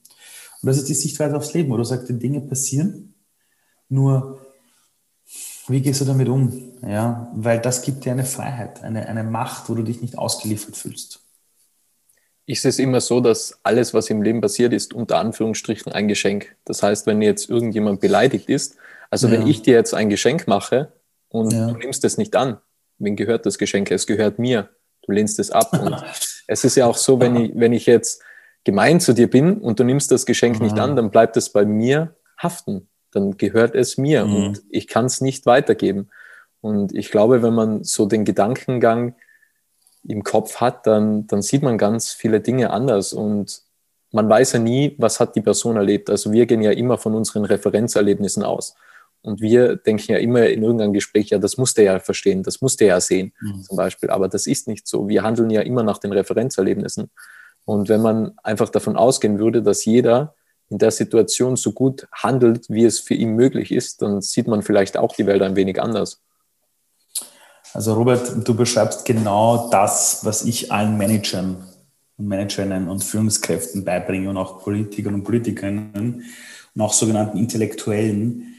Und 0.62 0.66
das 0.66 0.78
ist 0.78 0.88
die 0.88 0.94
Sichtweise 0.94 1.36
aufs 1.36 1.52
Leben, 1.52 1.70
wo 1.70 1.76
du 1.76 1.84
sagst, 1.84 2.08
die 2.08 2.18
Dinge 2.18 2.40
passieren, 2.40 3.12
nur 3.90 4.43
wie 5.68 5.80
gehst 5.80 6.00
du 6.00 6.04
damit 6.04 6.28
um? 6.28 6.72
Ja, 6.86 7.30
weil 7.34 7.60
das 7.60 7.82
gibt 7.82 8.04
dir 8.04 8.12
eine 8.12 8.24
Freiheit, 8.24 8.82
eine, 8.82 9.08
eine 9.08 9.24
Macht, 9.24 9.68
wo 9.68 9.74
du 9.74 9.82
dich 9.82 10.00
nicht 10.02 10.18
ausgeliefert 10.18 10.76
fühlst. 10.76 11.20
Ich 12.46 12.60
sehe 12.60 12.68
es 12.68 12.78
immer 12.78 13.00
so, 13.00 13.20
dass 13.20 13.58
alles, 13.62 13.94
was 13.94 14.10
im 14.10 14.20
Leben 14.20 14.42
passiert, 14.42 14.74
ist 14.74 14.92
unter 14.92 15.18
Anführungsstrichen 15.18 15.92
ein 15.92 16.08
Geschenk. 16.08 16.56
Das 16.66 16.82
heißt, 16.82 17.06
wenn 17.06 17.22
jetzt 17.22 17.48
irgendjemand 17.48 18.00
beleidigt 18.00 18.50
ist, 18.50 18.76
also 19.10 19.28
ja. 19.28 19.34
wenn 19.34 19.46
ich 19.46 19.62
dir 19.62 19.74
jetzt 19.74 19.94
ein 19.94 20.10
Geschenk 20.10 20.46
mache, 20.46 20.92
und 21.34 21.52
ja. 21.52 21.66
du 21.66 21.76
nimmst 21.76 22.04
es 22.04 22.16
nicht 22.16 22.36
an. 22.36 22.58
Wem 22.98 23.16
gehört 23.16 23.44
das 23.44 23.58
Geschenk? 23.58 23.90
Es 23.90 24.06
gehört 24.06 24.38
mir. 24.38 24.68
Du 25.02 25.10
lehnst 25.10 25.40
es 25.40 25.50
ab. 25.50 25.72
Und 25.72 26.00
es 26.46 26.62
ist 26.62 26.76
ja 26.76 26.86
auch 26.86 26.96
so, 26.96 27.18
wenn 27.18 27.34
ich, 27.34 27.52
wenn 27.56 27.72
ich 27.72 27.86
jetzt 27.86 28.22
gemein 28.62 29.00
zu 29.00 29.14
dir 29.14 29.28
bin 29.28 29.58
und 29.58 29.80
du 29.80 29.84
nimmst 29.84 30.12
das 30.12 30.26
Geschenk 30.26 30.60
mhm. 30.60 30.66
nicht 30.66 30.78
an, 30.78 30.94
dann 30.94 31.10
bleibt 31.10 31.36
es 31.36 31.50
bei 31.50 31.64
mir 31.64 32.14
haften. 32.38 32.88
Dann 33.14 33.36
gehört 33.36 33.74
es 33.74 33.96
mir 33.96 34.24
mhm. 34.24 34.34
und 34.34 34.62
ich 34.70 34.88
kann 34.88 35.06
es 35.06 35.20
nicht 35.20 35.46
weitergeben. 35.46 36.10
Und 36.60 36.94
ich 36.94 37.10
glaube, 37.10 37.42
wenn 37.42 37.54
man 37.54 37.84
so 37.84 38.06
den 38.06 38.24
Gedankengang 38.24 39.14
im 40.06 40.22
Kopf 40.22 40.56
hat, 40.60 40.86
dann, 40.86 41.26
dann 41.26 41.42
sieht 41.42 41.62
man 41.62 41.78
ganz 41.78 42.12
viele 42.12 42.40
Dinge 42.40 42.70
anders. 42.70 43.12
Und 43.12 43.62
man 44.12 44.28
weiß 44.28 44.52
ja 44.52 44.58
nie, 44.58 44.94
was 44.98 45.20
hat 45.20 45.36
die 45.36 45.40
Person 45.40 45.76
erlebt. 45.76 46.10
Also 46.10 46.32
wir 46.32 46.46
gehen 46.46 46.62
ja 46.62 46.72
immer 46.72 46.98
von 46.98 47.14
unseren 47.14 47.44
Referenzerlebnissen 47.44 48.42
aus. 48.42 48.74
Und 49.22 49.40
wir 49.40 49.76
denken 49.76 50.12
ja 50.12 50.18
immer 50.18 50.46
in 50.46 50.62
irgendeinem 50.62 50.92
Gespräch, 50.92 51.30
ja, 51.30 51.38
das 51.38 51.56
muss 51.56 51.72
der 51.72 51.84
ja 51.84 51.98
verstehen, 51.98 52.42
das 52.42 52.60
muss 52.60 52.76
der 52.76 52.88
ja 52.88 53.00
sehen, 53.00 53.32
mhm. 53.40 53.62
zum 53.62 53.76
Beispiel. 53.76 54.10
Aber 54.10 54.28
das 54.28 54.46
ist 54.46 54.68
nicht 54.68 54.86
so. 54.86 55.08
Wir 55.08 55.22
handeln 55.22 55.48
ja 55.48 55.62
immer 55.62 55.82
nach 55.82 55.98
den 55.98 56.12
Referenzerlebnissen. 56.12 57.10
Und 57.64 57.88
wenn 57.88 58.02
man 58.02 58.32
einfach 58.42 58.68
davon 58.68 58.96
ausgehen 58.96 59.38
würde, 59.38 59.62
dass 59.62 59.84
jeder 59.86 60.34
in 60.70 60.78
der 60.78 60.90
Situation 60.90 61.56
so 61.56 61.72
gut 61.72 62.06
handelt, 62.12 62.68
wie 62.68 62.84
es 62.84 63.00
für 63.00 63.14
ihn 63.14 63.34
möglich 63.34 63.70
ist, 63.70 64.02
dann 64.02 64.20
sieht 64.22 64.46
man 64.46 64.62
vielleicht 64.62 64.96
auch 64.96 65.14
die 65.14 65.26
Welt 65.26 65.42
ein 65.42 65.56
wenig 65.56 65.80
anders. 65.80 66.20
Also 67.72 67.94
Robert, 67.94 68.46
du 68.46 68.54
beschreibst 68.54 69.04
genau 69.04 69.68
das, 69.70 70.24
was 70.24 70.44
ich 70.44 70.70
allen 70.70 70.96
Managern 70.96 71.66
und 72.16 72.28
Managerinnen 72.28 72.88
und 72.88 73.02
Führungskräften 73.02 73.84
beibringe 73.84 74.30
und 74.30 74.36
auch 74.36 74.62
Politikern 74.62 75.14
und 75.14 75.24
Politikerinnen 75.24 76.24
und 76.74 76.80
auch 76.80 76.92
sogenannten 76.92 77.36
Intellektuellen, 77.36 78.54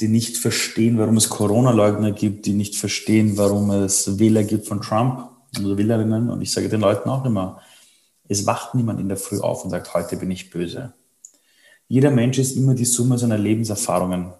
die 0.00 0.08
nicht 0.08 0.36
verstehen, 0.36 0.98
warum 0.98 1.16
es 1.16 1.28
Corona-Leugner 1.28 2.12
gibt, 2.12 2.46
die 2.46 2.52
nicht 2.52 2.76
verstehen, 2.76 3.36
warum 3.36 3.70
es 3.70 4.18
Wähler 4.18 4.44
gibt 4.44 4.66
von 4.66 4.80
Trump 4.80 5.28
oder 5.58 5.76
Wählerinnen. 5.76 6.30
Und 6.30 6.42
ich 6.42 6.52
sage 6.52 6.68
den 6.68 6.80
Leuten 6.80 7.08
auch 7.08 7.24
immer, 7.24 7.60
es 8.28 8.46
wacht 8.46 8.74
niemand 8.74 9.00
in 9.00 9.08
der 9.08 9.16
Früh 9.16 9.38
auf 9.38 9.64
und 9.64 9.70
sagt, 9.70 9.94
heute 9.94 10.16
bin 10.16 10.30
ich 10.30 10.50
böse. 10.50 10.94
Jeder 11.88 12.10
Mensch 12.10 12.38
ist 12.38 12.56
immer 12.56 12.74
die 12.74 12.84
Summe 12.84 13.18
seiner 13.18 13.38
Lebenserfahrungen. 13.38 14.32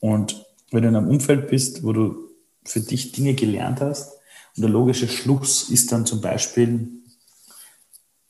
Und 0.00 0.44
wenn 0.70 0.82
du 0.82 0.88
in 0.88 0.96
einem 0.96 1.08
Umfeld 1.08 1.48
bist, 1.48 1.82
wo 1.82 1.92
du 1.92 2.28
für 2.64 2.80
dich 2.80 3.12
Dinge 3.12 3.34
gelernt 3.34 3.80
hast, 3.80 4.12
und 4.56 4.62
der 4.62 4.70
logische 4.70 5.08
Schluss 5.08 5.70
ist 5.70 5.90
dann 5.92 6.04
zum 6.04 6.20
Beispiel, 6.20 6.88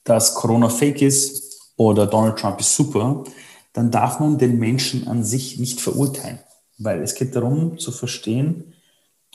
dass 0.05 0.35
Corona 0.35 0.69
fake 0.69 1.03
ist 1.03 1.73
oder 1.77 2.07
Donald 2.07 2.39
Trump 2.39 2.61
ist 2.61 2.77
super, 2.77 3.25
dann 3.73 3.91
darf 3.91 4.21
man 4.21 4.39
den 4.39 4.59
Menschen 4.59 5.09
an 5.09 5.25
sich 5.25 5.59
nicht 5.59 5.81
verurteilen. 5.81 6.39
Weil 6.79 7.03
es 7.03 7.15
geht 7.15 7.35
darum 7.35 7.79
zu 7.79 7.91
verstehen, 7.91 8.75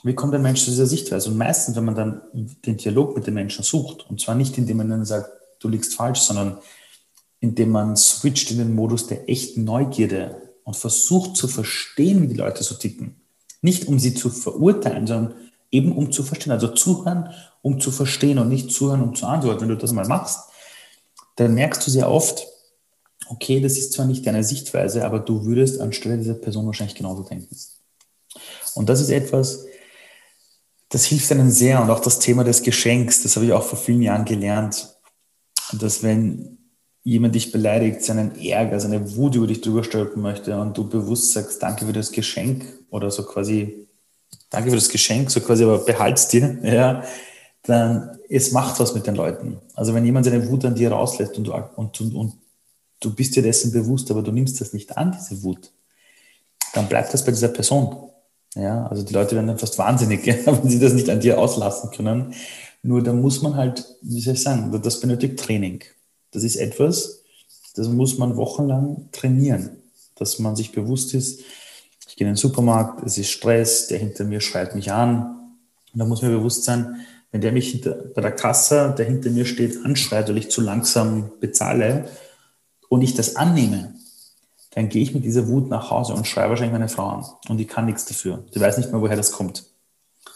wie 0.04 0.14
kommt 0.14 0.34
der 0.34 0.40
Mensch 0.40 0.64
zu 0.64 0.70
dieser 0.70 0.86
Sichtweise. 0.86 1.30
Und 1.30 1.38
meistens, 1.38 1.76
wenn 1.76 1.86
man 1.86 1.96
dann 1.96 2.22
den 2.34 2.78
Dialog 2.78 3.16
mit 3.16 3.28
den 3.28 3.34
Menschen 3.34 3.64
sucht, 3.64 4.10
und 4.10 4.22
zwar 4.22 4.36
nicht, 4.36 4.58
indem 4.58 4.78
man 4.78 4.90
dann 4.90 5.06
sagt, 5.06 5.30
du 5.60 5.68
liegst 5.68 5.96
falsch, 5.96 6.20
sondern 6.20 6.60
indem 7.40 7.70
man 7.70 7.96
switcht 7.96 8.52
in 8.52 8.58
den 8.58 8.76
Modus 8.76 9.08
der 9.08 9.30
echten 9.30 9.64
Neugierde 9.64 10.42
und 10.64 10.76
versucht 10.76 11.36
zu 11.38 11.48
verstehen, 11.48 12.22
wie 12.22 12.28
die 12.28 12.36
Leute 12.36 12.64
so 12.64 12.76
ticken. 12.76 13.22
Nicht 13.62 13.88
um 13.88 14.00
sie 14.00 14.14
zu 14.14 14.30
verurteilen, 14.30 15.08
sondern 15.08 15.36
eben 15.72 15.92
um 15.92 16.12
zu 16.12 16.24
verstehen. 16.24 16.52
Also 16.52 16.70
zuhören, 16.70 17.34
um 17.62 17.80
zu 17.80 17.92
verstehen 17.92 18.40
und 18.40 18.50
nicht 18.50 18.72
zuhören, 18.72 19.02
um 19.02 19.16
zu 19.16 19.26
antworten. 19.26 19.62
Wenn 19.62 19.70
du 19.70 19.78
das 19.78 19.92
mal 19.92 20.08
machst, 20.08 20.40
dann 21.36 21.54
merkst 21.54 21.86
du 21.86 21.92
sehr 21.92 22.10
oft, 22.10 22.48
okay, 23.30 23.60
das 23.60 23.78
ist 23.78 23.94
zwar 23.94 24.06
nicht 24.06 24.26
deine 24.26 24.44
Sichtweise, 24.44 25.06
aber 25.06 25.20
du 25.20 25.46
würdest 25.46 25.80
anstelle 25.80 26.18
dieser 26.18 26.34
Person 26.34 26.66
wahrscheinlich 26.66 26.96
genauso 26.96 27.24
denken. 27.24 27.56
Und 28.76 28.90
das 28.90 29.02
ist 29.02 29.10
etwas, 29.10 29.66
das 30.90 31.06
hilft 31.06 31.32
einem 31.32 31.52
sehr. 31.52 31.82
Und 31.82 31.90
auch 31.90 32.00
das 32.00 32.20
Thema 32.20 32.44
des 32.44 32.62
Geschenks, 32.62 33.24
das 33.24 33.36
habe 33.36 33.46
ich 33.46 33.54
auch 33.54 33.64
vor 33.64 33.78
vielen 33.78 34.02
Jahren 34.02 34.26
gelernt, 34.26 34.96
dass 35.74 36.04
wenn 36.04 36.57
jemand 37.08 37.36
dich 37.36 37.54
beleidigt, 37.54 38.04
seinen 38.04 38.38
Ärger, 38.38 38.82
seine 38.82 39.16
Wut 39.16 39.36
über 39.36 39.48
dich 39.48 39.62
drüber 39.62 39.82
stülpen 39.82 40.22
möchte 40.22 40.60
und 40.60 40.78
du 40.78 40.90
bewusst 40.90 41.32
sagst, 41.32 41.64
danke 41.64 41.86
für 41.86 41.94
das 41.94 42.12
Geschenk 42.12 42.66
oder 42.90 43.10
so 43.12 43.24
quasi, 43.24 43.88
danke 44.50 44.72
für 44.72 44.76
das 44.76 44.90
Geschenk, 44.90 45.32
so 45.32 45.40
quasi, 45.40 45.64
aber 45.64 45.80
behalt's 45.80 46.28
dir, 46.28 46.60
ja, 46.64 47.04
dann 47.64 48.18
es 48.28 48.52
macht 48.52 48.82
was 48.82 48.94
mit 48.94 49.08
den 49.08 49.16
Leuten. 49.16 49.58
Also 49.74 49.94
wenn 49.94 50.04
jemand 50.04 50.26
seine 50.26 50.50
Wut 50.50 50.66
an 50.66 50.76
dir 50.76 50.92
rauslässt 50.92 51.38
und 51.38 51.46
du, 51.46 51.54
und, 51.54 52.02
und, 52.02 52.14
und 52.14 52.34
du 53.00 53.16
bist 53.16 53.38
dir 53.38 53.42
dessen 53.42 53.72
bewusst, 53.72 54.12
aber 54.12 54.22
du 54.22 54.34
nimmst 54.34 54.60
das 54.60 54.74
nicht 54.74 54.98
an, 54.98 55.16
diese 55.18 55.42
Wut, 55.44 55.72
dann 56.74 56.90
bleibt 56.90 57.14
das 57.14 57.24
bei 57.24 57.32
dieser 57.32 57.48
Person. 57.48 58.10
Ja, 58.54 58.86
also 58.88 59.04
die 59.04 59.14
Leute 59.14 59.34
werden 59.36 59.48
dann 59.48 59.60
fast 59.60 59.78
wahnsinnig, 59.78 60.26
wenn 60.46 60.70
sie 60.70 60.80
das 60.80 60.92
nicht 60.92 61.10
an 61.10 61.22
dir 61.22 61.40
auslassen 61.40 61.90
können. 61.92 62.34
Nur 62.84 63.02
da 63.02 63.14
muss 63.14 63.42
man 63.42 63.56
halt, 63.56 63.86
wie 64.02 64.20
soll 64.20 64.34
ich 64.34 64.44
sagen, 64.44 64.78
das 64.84 65.00
benötigt 65.00 65.40
Training. 65.40 65.86
Das 66.32 66.44
ist 66.44 66.56
etwas, 66.56 67.24
das 67.76 67.88
muss 67.88 68.18
man 68.18 68.36
wochenlang 68.36 69.10
trainieren, 69.12 69.84
dass 70.16 70.40
man 70.40 70.56
sich 70.56 70.72
bewusst 70.72 71.14
ist, 71.14 71.42
ich 72.10 72.16
gehe 72.16 72.28
in 72.28 72.34
den 72.34 72.38
Supermarkt, 72.38 73.06
es 73.06 73.18
ist 73.18 73.30
Stress, 73.30 73.88
der 73.88 74.00
hinter 74.00 74.24
mir 74.24 74.42
schreit 74.42 74.74
mich 74.74 74.92
an. 74.92 75.52
Und 75.94 76.00
da 76.00 76.06
muss 76.06 76.22
mir 76.22 76.30
bewusst 76.30 76.64
sein, 76.64 77.06
wenn 77.32 77.42
der 77.42 77.52
mich 77.52 77.70
hinter, 77.70 77.92
bei 77.92 78.22
der 78.22 78.32
Kasse, 78.32 78.96
der 78.98 79.06
hinter 79.06 79.30
mir 79.30 79.46
steht, 79.46 79.86
anschreit, 79.86 80.30
weil 80.30 80.38
ich 80.38 80.50
zu 80.50 80.62
langsam 80.62 81.32
bezahle 81.40 82.10
und 82.90 83.02
ich 83.02 83.14
das 83.14 83.36
annehme, 83.36 83.94
dann 84.72 84.90
gehe 84.90 85.04
ich 85.04 85.14
mit 85.14 85.26
dieser 85.26 85.48
Wut 85.48 85.70
nach 85.70 85.92
Hause 85.92 86.14
und 86.14 86.26
schreie 86.26 86.50
wahrscheinlich 86.50 86.74
meine 86.74 86.90
Frau 86.90 87.08
an. 87.08 87.26
Und 87.50 87.58
die 87.58 87.66
kann 87.66 87.86
nichts 87.86 88.06
dafür. 88.06 88.44
Die 88.54 88.60
weiß 88.60 88.78
nicht 88.78 88.92
mehr, 88.92 89.02
woher 89.02 89.16
das 89.16 89.32
kommt. 89.32 89.66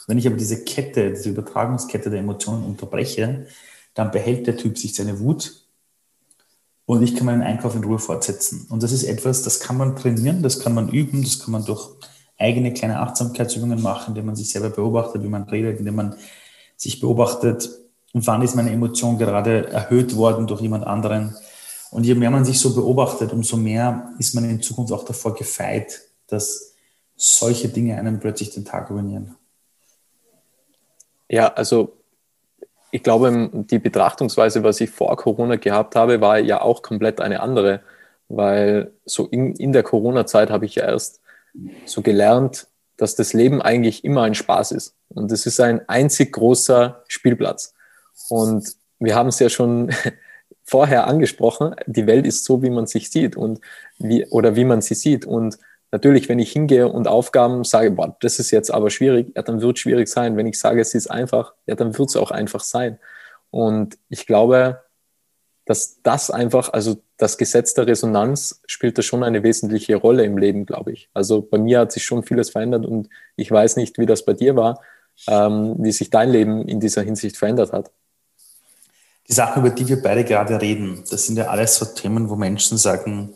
Wenn 0.07 0.17
ich 0.17 0.27
aber 0.27 0.37
diese 0.37 0.63
Kette, 0.63 1.11
diese 1.11 1.29
Übertragungskette 1.29 2.09
der 2.09 2.19
Emotionen 2.19 2.65
unterbreche, 2.65 3.47
dann 3.93 4.11
behält 4.11 4.47
der 4.47 4.57
Typ 4.57 4.77
sich 4.77 4.93
seine 4.95 5.19
Wut 5.19 5.60
und 6.91 7.01
ich 7.03 7.15
kann 7.15 7.25
meinen 7.25 7.41
Einkauf 7.41 7.73
in 7.73 7.85
Ruhe 7.85 7.99
fortsetzen. 7.99 8.67
Und 8.69 8.83
das 8.83 8.91
ist 8.91 9.03
etwas, 9.03 9.43
das 9.43 9.61
kann 9.61 9.77
man 9.77 9.95
trainieren, 9.95 10.43
das 10.43 10.59
kann 10.59 10.73
man 10.73 10.89
üben, 10.89 11.23
das 11.23 11.39
kann 11.39 11.53
man 11.53 11.63
durch 11.63 11.87
eigene 12.37 12.73
kleine 12.73 12.99
Achtsamkeitsübungen 12.99 13.81
machen, 13.81 14.09
indem 14.09 14.25
man 14.25 14.35
sich 14.35 14.49
selber 14.49 14.71
beobachtet, 14.71 15.23
wie 15.23 15.29
man 15.29 15.43
redet, 15.43 15.79
indem 15.79 15.95
man 15.95 16.17
sich 16.75 16.99
beobachtet, 16.99 17.69
wann 18.11 18.41
ist 18.41 18.57
meine 18.57 18.71
Emotion 18.71 19.17
gerade 19.17 19.69
erhöht 19.69 20.17
worden 20.17 20.47
durch 20.47 20.59
jemand 20.59 20.85
anderen. 20.85 21.33
Und 21.91 22.05
je 22.05 22.13
mehr 22.13 22.29
man 22.29 22.43
sich 22.43 22.59
so 22.59 22.75
beobachtet, 22.75 23.31
umso 23.31 23.55
mehr 23.55 24.09
ist 24.19 24.35
man 24.35 24.43
in 24.49 24.61
Zukunft 24.61 24.91
auch 24.91 25.05
davor 25.05 25.33
gefeit, 25.33 25.97
dass 26.27 26.73
solche 27.15 27.69
Dinge 27.69 27.97
einem 27.97 28.19
plötzlich 28.19 28.49
den 28.49 28.65
Tag 28.65 28.89
ruinieren. 28.89 29.37
Ja, 31.29 31.53
also 31.53 32.00
ich 32.91 33.03
glaube, 33.03 33.49
die 33.53 33.79
Betrachtungsweise, 33.79 34.63
was 34.63 34.81
ich 34.81 34.89
vor 34.89 35.15
Corona 35.15 35.55
gehabt 35.55 35.95
habe, 35.95 36.21
war 36.21 36.39
ja 36.39 36.61
auch 36.61 36.81
komplett 36.81 37.21
eine 37.21 37.39
andere, 37.39 37.81
weil 38.27 38.91
so 39.05 39.27
in, 39.27 39.55
in 39.55 39.71
der 39.71 39.83
Corona-Zeit 39.83 40.49
habe 40.49 40.65
ich 40.65 40.75
ja 40.75 40.85
erst 40.85 41.21
so 41.85 42.01
gelernt, 42.01 42.67
dass 42.97 43.15
das 43.15 43.33
Leben 43.33 43.61
eigentlich 43.61 44.03
immer 44.03 44.23
ein 44.23 44.35
Spaß 44.35 44.73
ist. 44.73 44.95
Und 45.09 45.31
es 45.31 45.45
ist 45.45 45.59
ein 45.59 45.87
einzig 45.89 46.33
großer 46.33 47.03
Spielplatz. 47.07 47.73
Und 48.29 48.75
wir 48.99 49.15
haben 49.15 49.29
es 49.29 49.39
ja 49.39 49.49
schon 49.49 49.91
vorher 50.63 51.07
angesprochen, 51.07 51.75
die 51.85 52.07
Welt 52.07 52.25
ist 52.25 52.45
so, 52.45 52.61
wie 52.61 52.69
man 52.69 52.87
sich 52.87 53.09
sieht 53.09 53.35
und 53.35 53.59
wie, 53.97 54.25
oder 54.27 54.55
wie 54.55 54.65
man 54.65 54.81
sie 54.81 54.95
sieht. 54.95 55.25
Und 55.25 55.57
natürlich, 55.91 56.29
wenn 56.29 56.39
ich 56.39 56.51
hingehe 56.51 56.87
und 56.87 57.07
Aufgaben 57.07 57.63
sage, 57.63 57.91
boah, 57.91 58.15
das 58.21 58.39
ist 58.39 58.51
jetzt 58.51 58.71
aber 58.71 58.89
schwierig, 58.89 59.33
ja, 59.35 59.41
dann 59.41 59.61
wird 59.61 59.77
es 59.77 59.81
schwierig 59.81 60.07
sein. 60.07 60.37
Wenn 60.37 60.47
ich 60.47 60.57
sage, 60.57 60.81
es 60.81 60.93
ist 60.93 61.07
einfach, 61.07 61.53
ja, 61.67 61.75
dann 61.75 61.97
wird 61.97 62.09
es 62.09 62.15
auch 62.15 62.31
einfach 62.31 62.61
sein. 62.61 62.97
Und 63.49 63.97
ich 64.09 64.25
glaube, 64.25 64.81
dass 65.65 66.01
das 66.01 66.31
einfach, 66.31 66.73
also 66.73 67.01
das 67.17 67.37
Gesetz 67.37 67.73
der 67.73 67.87
Resonanz 67.87 68.61
spielt 68.65 68.97
da 68.97 69.01
schon 69.01 69.23
eine 69.23 69.43
wesentliche 69.43 69.95
Rolle 69.95 70.23
im 70.23 70.37
Leben, 70.37 70.65
glaube 70.65 70.91
ich. 70.91 71.09
Also 71.13 71.41
bei 71.41 71.57
mir 71.57 71.79
hat 71.79 71.91
sich 71.91 72.03
schon 72.03 72.23
vieles 72.23 72.49
verändert 72.49 72.85
und 72.85 73.09
ich 73.35 73.51
weiß 73.51 73.75
nicht, 73.75 73.97
wie 73.97 74.05
das 74.05 74.25
bei 74.25 74.33
dir 74.33 74.55
war, 74.55 74.81
ähm, 75.27 75.75
wie 75.77 75.91
sich 75.91 76.09
dein 76.09 76.31
Leben 76.31 76.67
in 76.67 76.79
dieser 76.79 77.03
Hinsicht 77.03 77.37
verändert 77.37 77.73
hat. 77.73 77.91
Die 79.27 79.33
Sachen, 79.33 79.63
über 79.63 79.73
die 79.73 79.87
wir 79.87 80.01
beide 80.01 80.23
gerade 80.23 80.59
reden, 80.59 81.03
das 81.09 81.27
sind 81.27 81.37
ja 81.37 81.47
alles 81.47 81.75
so 81.75 81.85
Themen, 81.85 82.29
wo 82.29 82.35
Menschen 82.35 82.77
sagen, 82.77 83.33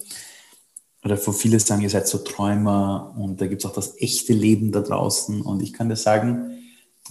oder 1.05 1.23
wo 1.27 1.31
viele 1.31 1.59
sagen, 1.59 1.83
ihr 1.83 1.89
seid 1.89 2.07
so 2.07 2.17
Träumer 2.17 3.13
und 3.15 3.39
da 3.39 3.45
gibt 3.45 3.63
es 3.63 3.69
auch 3.69 3.73
das 3.73 4.01
echte 4.01 4.33
Leben 4.33 4.71
da 4.71 4.81
draußen. 4.81 5.43
Und 5.43 5.61
ich 5.61 5.71
kann 5.71 5.87
dir 5.87 5.95
sagen, 5.95 6.57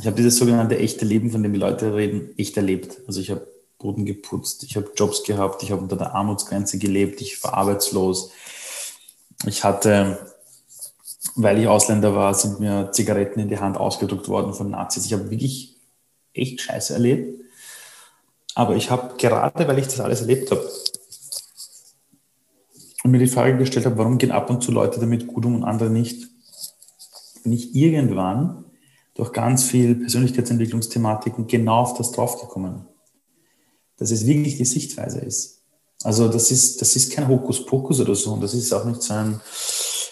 ich 0.00 0.06
habe 0.06 0.16
dieses 0.16 0.36
sogenannte 0.36 0.76
echte 0.76 1.04
Leben, 1.04 1.30
von 1.30 1.44
dem 1.44 1.52
die 1.52 1.60
Leute 1.60 1.94
reden, 1.94 2.36
echt 2.36 2.56
erlebt. 2.56 2.98
Also 3.06 3.20
ich 3.20 3.30
habe 3.30 3.46
Boden 3.78 4.04
geputzt, 4.04 4.64
ich 4.64 4.74
habe 4.74 4.90
Jobs 4.96 5.22
gehabt, 5.22 5.62
ich 5.62 5.70
habe 5.70 5.80
unter 5.80 5.96
der 5.96 6.12
Armutsgrenze 6.12 6.78
gelebt, 6.78 7.20
ich 7.20 7.42
war 7.44 7.54
arbeitslos. 7.54 8.32
Ich 9.46 9.62
hatte, 9.62 10.18
weil 11.36 11.60
ich 11.60 11.68
Ausländer 11.68 12.16
war, 12.16 12.34
sind 12.34 12.58
mir 12.58 12.90
Zigaretten 12.90 13.38
in 13.38 13.48
die 13.48 13.58
Hand 13.58 13.76
ausgedrückt 13.76 14.28
worden 14.28 14.54
von 14.54 14.70
Nazis. 14.70 15.06
Ich 15.06 15.12
habe 15.12 15.30
wirklich 15.30 15.76
echt 16.32 16.62
Scheiße 16.62 16.94
erlebt. 16.94 17.44
Aber 18.56 18.74
ich 18.74 18.90
habe 18.90 19.16
gerade, 19.18 19.68
weil 19.68 19.78
ich 19.78 19.86
das 19.86 20.00
alles 20.00 20.20
erlebt 20.20 20.50
habe 20.50 20.68
und 23.04 23.12
mir 23.12 23.18
die 23.18 23.28
Frage 23.28 23.56
gestellt 23.56 23.86
habe, 23.86 23.98
warum 23.98 24.18
gehen 24.18 24.32
ab 24.32 24.50
und 24.50 24.62
zu 24.62 24.72
Leute 24.72 24.98
damit 24.98 25.28
gut 25.28 25.46
um 25.46 25.54
und 25.54 25.64
andere 25.64 25.90
nicht, 25.90 26.28
bin 27.44 27.52
ich 27.52 27.74
irgendwann 27.76 28.64
durch 29.14 29.32
ganz 29.32 29.62
viel 29.62 29.94
Persönlichkeitsentwicklungsthematiken 29.94 31.46
genau 31.46 31.82
auf 31.82 31.94
das 31.94 32.10
draufgekommen 32.10 32.86
dass 33.96 34.10
es 34.10 34.26
wirklich 34.26 34.56
die 34.56 34.64
Sichtweise 34.64 35.20
ist. 35.20 35.62
Also 36.02 36.28
das 36.28 36.50
ist, 36.50 36.80
das 36.80 36.96
ist 36.96 37.12
kein 37.12 37.28
Hokuspokus 37.28 38.00
oder 38.00 38.14
so 38.14 38.32
und 38.32 38.42
das 38.42 38.54
ist 38.54 38.72
auch 38.72 38.84
nicht 38.84 39.02
so 39.02 39.14
ein 39.14 39.40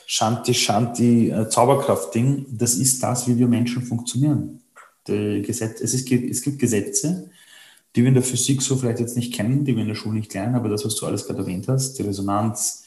Shanti-Shanti 0.06 1.30
äh. 1.30 2.46
Das 2.50 2.74
ist 2.74 3.02
das, 3.02 3.26
wie 3.26 3.36
wir 3.36 3.48
Menschen 3.48 3.82
funktionieren. 3.82 4.62
Gesetz, 5.06 5.80
es, 5.80 5.94
ist, 5.94 6.10
es 6.10 6.42
gibt 6.42 6.58
Gesetze, 6.58 7.30
die 7.94 8.02
wir 8.02 8.08
in 8.08 8.14
der 8.14 8.22
Physik 8.22 8.62
so 8.62 8.76
vielleicht 8.76 9.00
jetzt 9.00 9.16
nicht 9.16 9.34
kennen, 9.34 9.64
die 9.64 9.74
wir 9.74 9.82
in 9.82 9.88
der 9.88 9.94
Schule 9.94 10.18
nicht 10.18 10.32
lernen, 10.32 10.54
aber 10.54 10.68
das, 10.68 10.84
was 10.84 10.96
du 10.96 11.06
alles 11.06 11.26
gerade 11.26 11.40
erwähnt 11.40 11.68
hast, 11.68 11.98
die 11.98 12.02
Resonanz, 12.02 12.84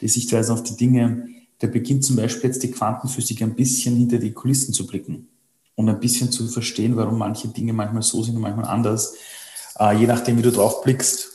die 0.00 0.08
Sichtweise 0.08 0.52
auf 0.52 0.62
die 0.62 0.76
Dinge, 0.76 1.28
da 1.58 1.66
beginnt 1.66 2.04
zum 2.04 2.16
Beispiel 2.16 2.50
jetzt 2.50 2.62
die 2.62 2.70
Quantenphysik 2.70 3.42
ein 3.42 3.54
bisschen 3.54 3.96
hinter 3.96 4.18
die 4.18 4.32
Kulissen 4.32 4.74
zu 4.74 4.86
blicken 4.86 5.28
und 5.74 5.88
ein 5.88 6.00
bisschen 6.00 6.30
zu 6.30 6.48
verstehen, 6.48 6.96
warum 6.96 7.18
manche 7.18 7.48
Dinge 7.48 7.72
manchmal 7.72 8.02
so 8.02 8.22
sind 8.22 8.36
und 8.36 8.42
manchmal 8.42 8.66
anders, 8.66 9.14
äh, 9.78 9.96
je 9.96 10.06
nachdem, 10.06 10.38
wie 10.38 10.42
du 10.42 10.50
drauf 10.50 10.82
blickst. 10.82 11.28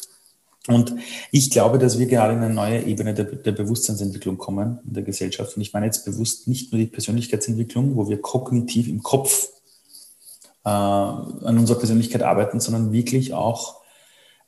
Und 0.67 0.95
ich 1.31 1.49
glaube, 1.49 1.77
dass 1.79 1.97
wir 1.97 2.07
gerade 2.07 2.33
in 2.33 2.39
eine 2.39 2.53
neue 2.53 2.83
Ebene 2.83 3.13
der, 3.13 3.23
der, 3.23 3.53
Bewusstseinsentwicklung 3.53 4.37
kommen 4.37 4.79
in 4.85 4.93
der 4.93 5.03
Gesellschaft. 5.03 5.55
Und 5.55 5.61
ich 5.61 5.71
meine 5.71 5.85
jetzt 5.85 6.03
bewusst 6.03 6.47
nicht 6.49 6.73
nur 6.73 6.79
die 6.79 6.87
Persönlichkeitsentwicklung, 6.87 7.95
wo 7.95 8.09
wir 8.09 8.21
kognitiv 8.21 8.89
im 8.89 9.01
Kopf 9.01 9.47
äh, 10.67 10.69
an 10.69 11.57
unserer 11.57 11.79
Persönlichkeit 11.79 12.23
arbeiten, 12.23 12.59
sondern 12.59 12.91
wirklich 12.91 13.33
auch 13.33 13.81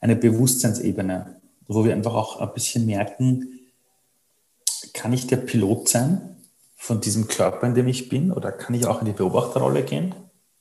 eine 0.01 0.17
Bewusstseinsebene, 0.17 1.39
wo 1.67 1.85
wir 1.85 1.93
einfach 1.93 2.13
auch 2.13 2.41
ein 2.41 2.53
bisschen 2.53 2.85
merken, 2.85 3.59
kann 4.93 5.13
ich 5.13 5.27
der 5.27 5.37
Pilot 5.37 5.87
sein 5.87 6.35
von 6.75 6.99
diesem 6.99 7.27
Körper, 7.29 7.67
in 7.67 7.75
dem 7.75 7.87
ich 7.87 8.09
bin, 8.09 8.33
oder 8.33 8.51
kann 8.51 8.75
ich 8.75 8.85
auch 8.85 8.99
in 8.99 9.05
die 9.05 9.13
Beobachterrolle 9.13 9.83
gehen 9.83 10.13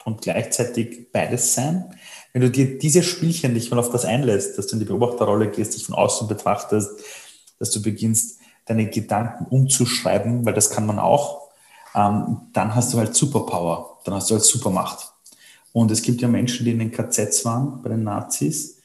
und 0.04 0.22
gleichzeitig 0.22 1.10
beides 1.12 1.54
sein? 1.54 1.92
Wenn 2.32 2.42
du 2.42 2.50
dir 2.50 2.78
diese 2.78 3.02
Spielchen 3.02 3.52
nicht 3.52 3.70
mal 3.72 3.80
auf 3.80 3.90
das 3.90 4.04
einlässt, 4.04 4.58
dass 4.58 4.68
du 4.68 4.74
in 4.74 4.80
die 4.80 4.86
Beobachterrolle 4.86 5.50
gehst, 5.50 5.74
dich 5.74 5.86
von 5.86 5.96
außen 5.96 6.28
betrachtest, 6.28 7.00
dass 7.58 7.70
du 7.72 7.82
beginnst, 7.82 8.38
deine 8.64 8.88
Gedanken 8.88 9.46
umzuschreiben, 9.46 10.44
weil 10.44 10.54
das 10.54 10.70
kann 10.70 10.86
man 10.86 11.00
auch, 11.00 11.48
ähm, 11.96 12.42
dann 12.52 12.76
hast 12.76 12.92
du 12.92 12.98
halt 12.98 13.16
Superpower, 13.16 13.98
dann 14.04 14.14
hast 14.14 14.30
du 14.30 14.34
halt 14.34 14.44
Supermacht. 14.44 15.17
Und 15.78 15.92
es 15.92 16.02
gibt 16.02 16.20
ja 16.20 16.26
Menschen, 16.26 16.64
die 16.64 16.72
in 16.72 16.80
den 16.80 16.90
KZs 16.90 17.44
waren, 17.44 17.80
bei 17.82 17.90
den 17.90 18.02
Nazis, 18.02 18.78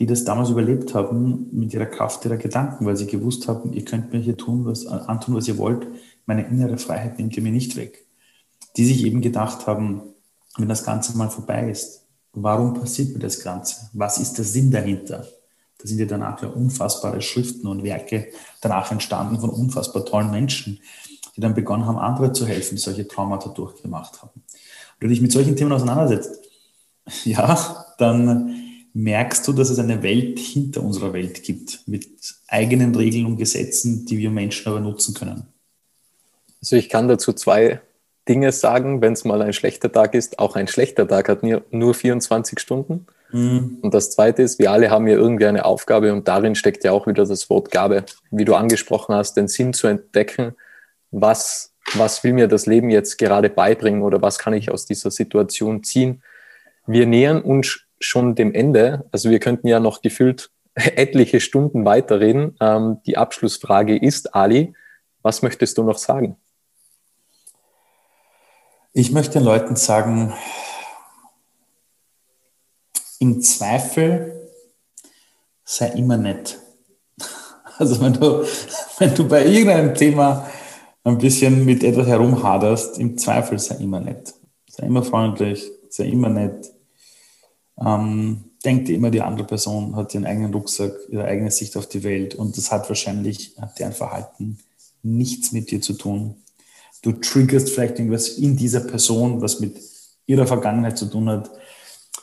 die 0.00 0.06
das 0.06 0.24
damals 0.24 0.50
überlebt 0.50 0.92
haben 0.92 1.46
mit 1.52 1.72
ihrer 1.72 1.86
Kraft 1.86 2.24
ihrer 2.24 2.38
Gedanken, 2.38 2.86
weil 2.86 2.96
sie 2.96 3.06
gewusst 3.06 3.46
haben, 3.46 3.72
ihr 3.72 3.84
könnt 3.84 4.12
mir 4.12 4.18
hier 4.18 4.36
tun, 4.36 4.64
was, 4.64 4.84
antun, 4.84 5.36
was 5.36 5.46
ihr 5.46 5.58
wollt, 5.58 5.86
meine 6.26 6.48
innere 6.48 6.76
Freiheit 6.76 7.20
nehmt 7.20 7.36
ihr 7.36 7.42
mir 7.44 7.52
nicht 7.52 7.76
weg. 7.76 8.04
Die 8.76 8.84
sich 8.84 9.04
eben 9.04 9.20
gedacht 9.20 9.68
haben, 9.68 10.02
wenn 10.56 10.68
das 10.68 10.82
Ganze 10.82 11.16
mal 11.16 11.30
vorbei 11.30 11.70
ist, 11.70 12.04
warum 12.32 12.74
passiert 12.74 13.12
mir 13.12 13.20
das 13.20 13.38
Ganze? 13.38 13.88
Was 13.92 14.18
ist 14.18 14.38
der 14.38 14.44
Sinn 14.44 14.72
dahinter? 14.72 15.24
Da 15.78 15.86
sind 15.86 16.00
ja 16.00 16.06
danach 16.06 16.42
ja 16.42 16.48
unfassbare 16.48 17.22
Schriften 17.22 17.68
und 17.68 17.84
Werke 17.84 18.32
danach 18.60 18.90
entstanden 18.90 19.38
von 19.38 19.50
unfassbar 19.50 20.04
tollen 20.04 20.32
Menschen, 20.32 20.80
die 21.38 21.40
dann 21.40 21.54
begonnen 21.54 21.86
haben, 21.86 21.96
andere 21.96 22.32
zu 22.32 22.46
helfen, 22.46 22.76
die 22.76 22.82
solche 22.82 23.08
Traumata 23.08 23.48
durchgemacht 23.48 24.20
haben 24.20 24.42
du 25.00 25.08
dich 25.08 25.20
mit 25.20 25.32
solchen 25.32 25.56
Themen 25.56 25.72
auseinandersetzt, 25.72 26.40
ja, 27.24 27.86
dann 27.98 28.54
merkst 28.94 29.46
du, 29.46 29.52
dass 29.52 29.70
es 29.70 29.78
eine 29.78 30.02
Welt 30.02 30.38
hinter 30.38 30.82
unserer 30.82 31.12
Welt 31.12 31.42
gibt, 31.42 31.86
mit 31.86 32.08
eigenen 32.48 32.94
Regeln 32.94 33.26
und 33.26 33.36
Gesetzen, 33.36 34.06
die 34.06 34.18
wir 34.18 34.30
Menschen 34.30 34.68
aber 34.68 34.80
nutzen 34.80 35.14
können. 35.14 35.46
Also 36.60 36.76
ich 36.76 36.88
kann 36.88 37.06
dazu 37.06 37.32
zwei 37.32 37.80
Dinge 38.28 38.50
sagen, 38.50 39.00
wenn 39.00 39.12
es 39.12 39.24
mal 39.24 39.40
ein 39.40 39.52
schlechter 39.52 39.92
Tag 39.92 40.14
ist. 40.14 40.38
Auch 40.38 40.56
ein 40.56 40.68
schlechter 40.68 41.06
Tag 41.06 41.28
hat 41.28 41.42
nur 41.42 41.94
24 41.94 42.58
Stunden. 42.58 43.06
Mhm. 43.30 43.78
Und 43.82 43.94
das 43.94 44.10
Zweite 44.10 44.42
ist, 44.42 44.58
wir 44.58 44.72
alle 44.72 44.90
haben 44.90 45.06
ja 45.06 45.14
irgendwie 45.14 45.46
eine 45.46 45.64
Aufgabe 45.64 46.12
und 46.12 46.26
darin 46.26 46.54
steckt 46.56 46.82
ja 46.82 46.92
auch 46.92 47.06
wieder 47.06 47.24
das 47.24 47.48
Wort 47.48 47.70
Gabe. 47.70 48.04
Wie 48.30 48.44
du 48.44 48.54
angesprochen 48.54 49.14
hast, 49.14 49.36
den 49.36 49.48
Sinn 49.48 49.72
zu 49.72 49.86
entdecken, 49.86 50.56
was 51.10 51.72
was 51.94 52.22
will 52.24 52.32
mir 52.32 52.48
das 52.48 52.66
Leben 52.66 52.90
jetzt 52.90 53.18
gerade 53.18 53.48
beibringen 53.48 54.02
oder 54.02 54.20
was 54.20 54.38
kann 54.38 54.52
ich 54.52 54.70
aus 54.70 54.86
dieser 54.86 55.10
Situation 55.10 55.82
ziehen. 55.82 56.22
Wir 56.86 57.06
nähern 57.06 57.42
uns 57.42 57.80
schon 58.00 58.34
dem 58.34 58.54
Ende. 58.54 59.06
Also 59.12 59.30
wir 59.30 59.40
könnten 59.40 59.68
ja 59.68 59.80
noch 59.80 60.02
gefühlt 60.02 60.50
etliche 60.74 61.40
Stunden 61.40 61.84
weiterreden. 61.84 62.56
Ähm, 62.60 62.98
die 63.06 63.16
Abschlussfrage 63.16 63.96
ist, 63.96 64.34
Ali, 64.34 64.74
was 65.22 65.42
möchtest 65.42 65.78
du 65.78 65.82
noch 65.82 65.98
sagen? 65.98 66.36
Ich 68.92 69.12
möchte 69.12 69.38
den 69.38 69.44
Leuten 69.44 69.76
sagen, 69.76 70.32
im 73.20 73.42
Zweifel 73.42 74.50
sei 75.64 75.88
immer 75.88 76.16
nett. 76.16 76.58
Also 77.80 78.00
wenn 78.00 78.12
du, 78.12 78.44
wenn 78.98 79.14
du 79.14 79.28
bei 79.28 79.46
irgendeinem 79.46 79.94
Thema 79.94 80.50
ein 81.08 81.18
bisschen 81.18 81.64
mit 81.64 81.84
etwas 81.84 82.06
herumhaderst, 82.06 82.98
im 82.98 83.18
Zweifel 83.18 83.58
sei 83.58 83.76
immer 83.76 84.00
nett. 84.00 84.34
Sei 84.68 84.86
immer 84.86 85.02
freundlich, 85.02 85.70
sei 85.88 86.06
immer 86.06 86.28
nett. 86.28 86.72
Ähm, 87.78 88.44
denk 88.64 88.86
dir 88.86 88.96
immer, 88.96 89.10
die 89.10 89.20
andere 89.20 89.46
Person 89.46 89.94
hat 89.96 90.14
ihren 90.14 90.26
eigenen 90.26 90.52
Rucksack, 90.52 90.92
ihre 91.08 91.24
eigene 91.24 91.50
Sicht 91.50 91.76
auf 91.76 91.88
die 91.88 92.02
Welt 92.02 92.34
und 92.34 92.56
das 92.56 92.72
hat 92.72 92.88
wahrscheinlich, 92.88 93.54
hat 93.60 93.78
deren 93.78 93.92
Verhalten 93.92 94.58
nichts 95.02 95.52
mit 95.52 95.70
dir 95.70 95.80
zu 95.80 95.94
tun. 95.94 96.36
Du 97.02 97.12
triggerst 97.12 97.70
vielleicht 97.70 97.98
irgendwas 97.98 98.30
in 98.30 98.56
dieser 98.56 98.80
Person, 98.80 99.40
was 99.40 99.60
mit 99.60 99.80
ihrer 100.26 100.46
Vergangenheit 100.46 100.98
zu 100.98 101.06
tun 101.06 101.28
hat. 101.28 101.50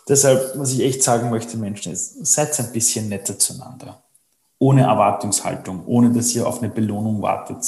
Deshalb, 0.10 0.58
was 0.58 0.74
ich 0.74 0.82
echt 0.82 1.02
sagen 1.02 1.30
möchte, 1.30 1.58
Menschen, 1.58 1.93
ist, 1.93 2.26
seid 2.26 2.60
ein 2.60 2.71
bisschen 2.74 3.08
netter 3.08 3.39
zueinander. 3.39 4.04
Ohne 4.60 4.82
Erwartungshaltung, 4.82 5.86
ohne 5.86 6.12
dass 6.12 6.36
ihr 6.36 6.45
auf 6.45 6.62
eine 6.62 6.69
Belohnung 6.69 7.21
wartet 7.21 7.63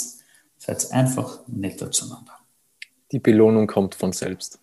Seid 0.67 0.91
einfach 0.91 1.39
netter 1.47 1.89
zueinander. 1.91 2.33
Die 3.13 3.19
Belohnung 3.19 3.67
kommt 3.67 3.95
von 3.95 4.11
selbst, 4.11 4.59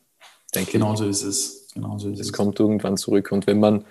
denke 0.55 0.73
Genauso 0.73 1.05
ich. 1.05 1.11
ist 1.11 1.23
es. 1.23 1.69
Genauso 1.73 2.11
ist 2.11 2.21
es. 2.21 2.27
Es 2.27 2.33
kommt 2.33 2.61
irgendwann 2.61 2.99
zurück. 2.99 3.33
Und 3.33 3.47
wenn 3.47 3.59
man 3.59 3.87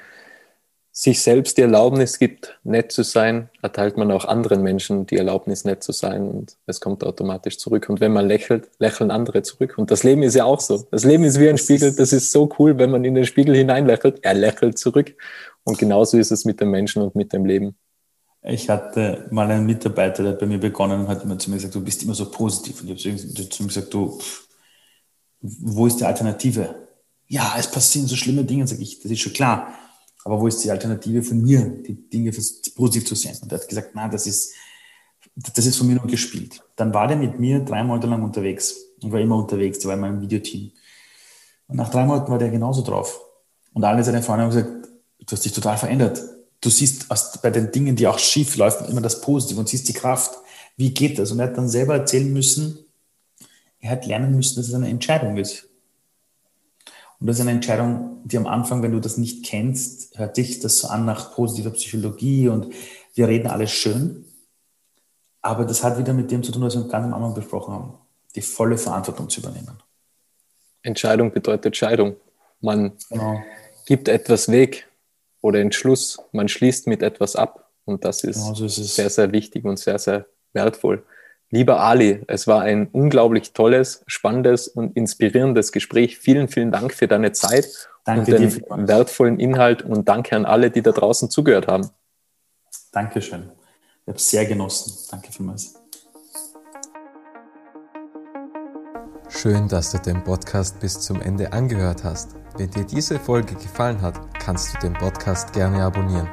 sich 0.91 1.23
selbst 1.23 1.58
die 1.58 1.62
Erlaubnis 1.62 2.19
gibt, 2.19 2.60
nett 2.63 2.91
zu 2.91 3.02
sein, 3.02 3.49
erteilt 3.63 3.97
man 3.97 4.12
auch 4.12 4.26
anderen 4.26 4.62
Menschen 4.62 5.08
die 5.08 5.17
Erlaubnis, 5.17 5.65
nett 5.65 5.82
zu 5.82 5.91
sein 5.91 6.28
und 6.28 6.56
es 6.67 6.80
kommt 6.80 7.04
automatisch 7.04 7.58
zurück. 7.58 7.89
Und 7.89 7.99
wenn 7.99 8.13
man 8.13 8.28
lächelt, 8.28 8.69
lächeln 8.78 9.10
andere 9.10 9.41
zurück. 9.41 9.73
Und 9.78 9.89
das 9.89 10.04
Leben 10.04 10.21
ist 10.21 10.36
ja 10.36 10.45
auch 10.45 10.60
so. 10.60 10.86
Das 10.91 11.04
Leben 11.04 11.23
ist 11.23 11.39
wie 11.39 11.49
ein 11.49 11.58
Spiegel. 11.58 11.95
Das 11.95 12.13
ist 12.13 12.32
so 12.32 12.47
cool, 12.60 12.78
wenn 12.78 12.91
man 12.91 13.04
in 13.06 13.15
den 13.15 13.26
Spiegel 13.26 13.56
hineinlächelt. 13.56 14.19
Er 14.21 14.36
lächelt 14.36 14.78
zurück. 14.78 15.15
Und 15.63 15.80
genauso 15.80 16.19
ist 16.19 16.32
es 16.32 16.45
mit 16.45 16.62
den 16.62 16.69
Menschen 16.69 17.02
und 17.02 17.15
mit 17.15 17.34
dem 17.34 17.43
Leben. 17.43 17.76
Ich 18.45 18.69
hatte 18.69 19.27
mal 19.32 19.49
einen 19.49 19.65
Mitarbeiter, 19.65 20.21
der 20.21 20.34
bei 20.34 20.45
mir 20.45 20.60
begonnen 20.60 21.01
und 21.01 21.08
hat 21.08 21.23
immer 21.23 21.39
zu 21.39 21.49
mir 21.49 21.56
gesagt, 21.56 21.75
du 21.75 21.82
bist 21.82 22.03
immer 22.03 22.13
so 22.13 22.29
positiv. 22.29 22.82
Und 22.82 22.89
ich 22.89 23.06
habe 23.06 23.49
zu 23.49 23.63
ihm 23.63 23.67
gesagt, 23.67 23.93
du, 23.93 24.19
wo 25.39 25.88
ist 25.88 25.99
die 26.01 26.06
Alternative? 26.06 26.88
Ja, 27.27 27.56
es 27.58 27.71
passieren 27.71 28.08
so 28.08 28.17
schlimme 28.17 28.43
Dinge, 28.43 28.67
sage 28.67 28.82
ich, 28.82 28.99
das 28.99 29.12
ist 29.12 29.21
schon 29.21 29.32
klar. 29.32 29.73
Aber 30.25 30.41
wo 30.41 30.47
ist 30.47 30.62
die 30.63 30.71
Alternative 30.71 31.23
von 31.23 31.41
mir, 31.41 31.62
die 31.62 32.10
Dinge 32.10 32.32
positiv 32.75 33.06
zu 33.06 33.15
sehen? 33.15 33.38
Und 33.41 33.51
er 33.51 33.60
hat 33.60 33.67
gesagt, 33.67 33.95
nein, 33.95 34.12
das 34.12 34.27
ist, 34.27 34.53
das 35.36 35.65
ist 35.65 35.77
von 35.77 35.88
mir 35.88 35.95
nur 35.95 36.08
gespielt. 36.08 36.62
Dann 36.75 36.93
war 36.93 37.08
der 37.08 37.15
mit 37.15 37.39
mir 37.39 37.62
drei 37.62 37.82
Monate 37.84 38.08
lang 38.08 38.23
unterwegs 38.23 38.75
und 39.01 39.12
war 39.13 39.21
immer 39.21 39.38
unterwegs, 39.38 39.79
der 39.79 39.88
war 39.88 39.95
in 39.95 40.01
meinem 40.01 40.21
Videoteam. 40.21 40.71
Und 41.67 41.77
nach 41.77 41.89
drei 41.89 42.06
Monaten 42.06 42.29
war 42.29 42.39
der 42.39 42.49
genauso 42.49 42.82
drauf. 42.82 43.21
Und 43.71 43.86
alle 43.86 44.03
seine 44.03 44.21
Freunde 44.21 44.43
haben 44.43 44.51
gesagt, 44.51 44.89
du 45.19 45.32
hast 45.32 45.45
dich 45.45 45.53
total 45.53 45.77
verändert 45.77 46.21
du 46.63 46.69
siehst 46.69 47.08
bei 47.41 47.49
den 47.49 47.71
Dingen, 47.71 47.95
die 47.95 48.08
auch 48.08 48.17
schief 48.17 48.56
laufen, 48.56 48.88
immer 48.89 49.02
das 49.02 49.21
Positive 49.21 49.60
und 49.60 49.67
siehst 49.67 49.88
die 49.89 49.93
Kraft. 49.93 50.34
Wie 50.78 50.93
geht 50.93 51.19
das? 51.19 51.32
Und 51.32 51.39
er 51.39 51.47
hat 51.47 51.58
dann 51.58 51.69
selber 51.69 51.95
erzählen 51.95 52.32
müssen, 52.32 52.80
er 53.80 53.91
hat 53.91 54.06
lernen 54.06 54.36
müssen, 54.36 54.56
dass 54.56 54.69
es 54.69 54.73
eine 54.73 54.88
Entscheidung 54.88 55.38
ist. 55.38 55.67
Und 57.19 57.28
das 57.28 57.36
ist 57.36 57.41
eine 57.41 57.52
Entscheidung, 57.52 58.21
die 58.23 58.38
am 58.38 58.47
Anfang, 58.47 58.82
wenn 58.82 58.93
du 58.93 59.02
das 59.02 59.17
nicht 59.17 59.45
kennst, 59.45 60.17
hört 60.17 60.38
dich 60.38 60.60
das 60.62 60.78
so 60.78 60.88
an 60.88 61.06
nach 61.06 61.34
positiver 61.36 61.71
Psychologie 61.71 62.47
und 62.47 62.73
wir 63.13 63.28
reden 63.28 63.47
alles 63.47 63.71
schön. 63.71 64.26
Aber 65.41 65.65
das 65.65 65.84
hat 65.84 65.97
wieder 65.97 66.13
mit 66.13 66.32
dem 66.32 66.43
zu 66.43 66.54
tun, 66.54 66.62
was 66.62 66.76
wir 66.76 66.88
ganz 66.88 67.06
am 67.06 67.13
Anfang 67.13 67.34
besprochen 67.34 67.73
haben, 67.73 67.93
die 68.36 68.41
volle 68.41 68.78
Verantwortung 68.78 69.30
zu 69.30 69.41
übernehmen. 69.41 69.78
Entscheidung 70.82 71.32
bedeutet 71.32 71.76
Scheidung. 71.76 72.15
Man 72.62 72.93
genau. 73.10 73.41
gibt 73.86 74.08
etwas 74.08 74.49
weg, 74.49 74.88
oder 75.43 75.60
Entschluss. 75.60 76.19
Man 76.32 76.47
schließt 76.47 76.88
mit 76.88 77.03
etwas 77.03 77.36
ab 77.36 77.69
und 77.86 78.03
das 78.06 78.23
ist, 78.23 78.38
genau 78.38 78.56
so 78.56 78.65
ist 78.65 78.77
sehr, 78.95 79.10
sehr 79.10 79.32
wichtig 79.32 79.65
und 79.65 79.77
sehr, 79.77 79.99
sehr 79.99 80.25
wertvoll. 80.53 81.03
Lieber 81.51 81.82
Ali, 81.82 82.23
es 82.27 82.47
war 82.47 82.62
ein 82.62 82.88
unglaublich 82.88 83.53
tolles, 83.53 84.03
spannendes 84.08 84.67
und 84.67 84.97
inspirierendes 84.97 85.71
Gespräch. 85.71 86.17
Vielen, 86.17 86.47
vielen 86.47 86.71
Dank 86.71 86.93
für 86.93 87.08
deine 87.08 87.32
Zeit 87.32 87.89
danke 88.06 88.32
und 88.32 88.39
den 88.39 88.49
dir, 88.49 88.88
wertvollen 88.88 89.39
Inhalt 89.39 89.84
und 89.84 90.10
danke 90.10 90.36
an 90.36 90.45
alle, 90.45 90.71
die 90.71 90.82
da 90.82 90.91
draußen 90.91 91.29
zugehört 91.29 91.67
haben. 91.67 91.89
Dankeschön. 92.91 93.51
Ich 94.01 94.08
habe 94.08 94.17
es 94.17 94.29
sehr 94.29 94.45
genossen. 94.45 95.08
Danke 95.12 95.32
vielmals. 95.32 95.75
Schön, 99.29 99.67
dass 99.67 99.91
du 99.91 99.97
den 99.99 100.23
Podcast 100.23 100.79
bis 100.79 101.01
zum 101.01 101.21
Ende 101.21 101.51
angehört 101.51 102.03
hast. 102.03 102.42
Wenn 102.55 102.69
dir 102.69 102.83
diese 102.83 103.19
Folge 103.19 103.55
gefallen 103.55 103.99
hat, 104.01 104.19
kannst 104.37 104.75
du 104.75 104.79
den 104.79 104.93
Podcast 104.93 105.53
gerne 105.53 105.83
abonnieren. 105.83 106.29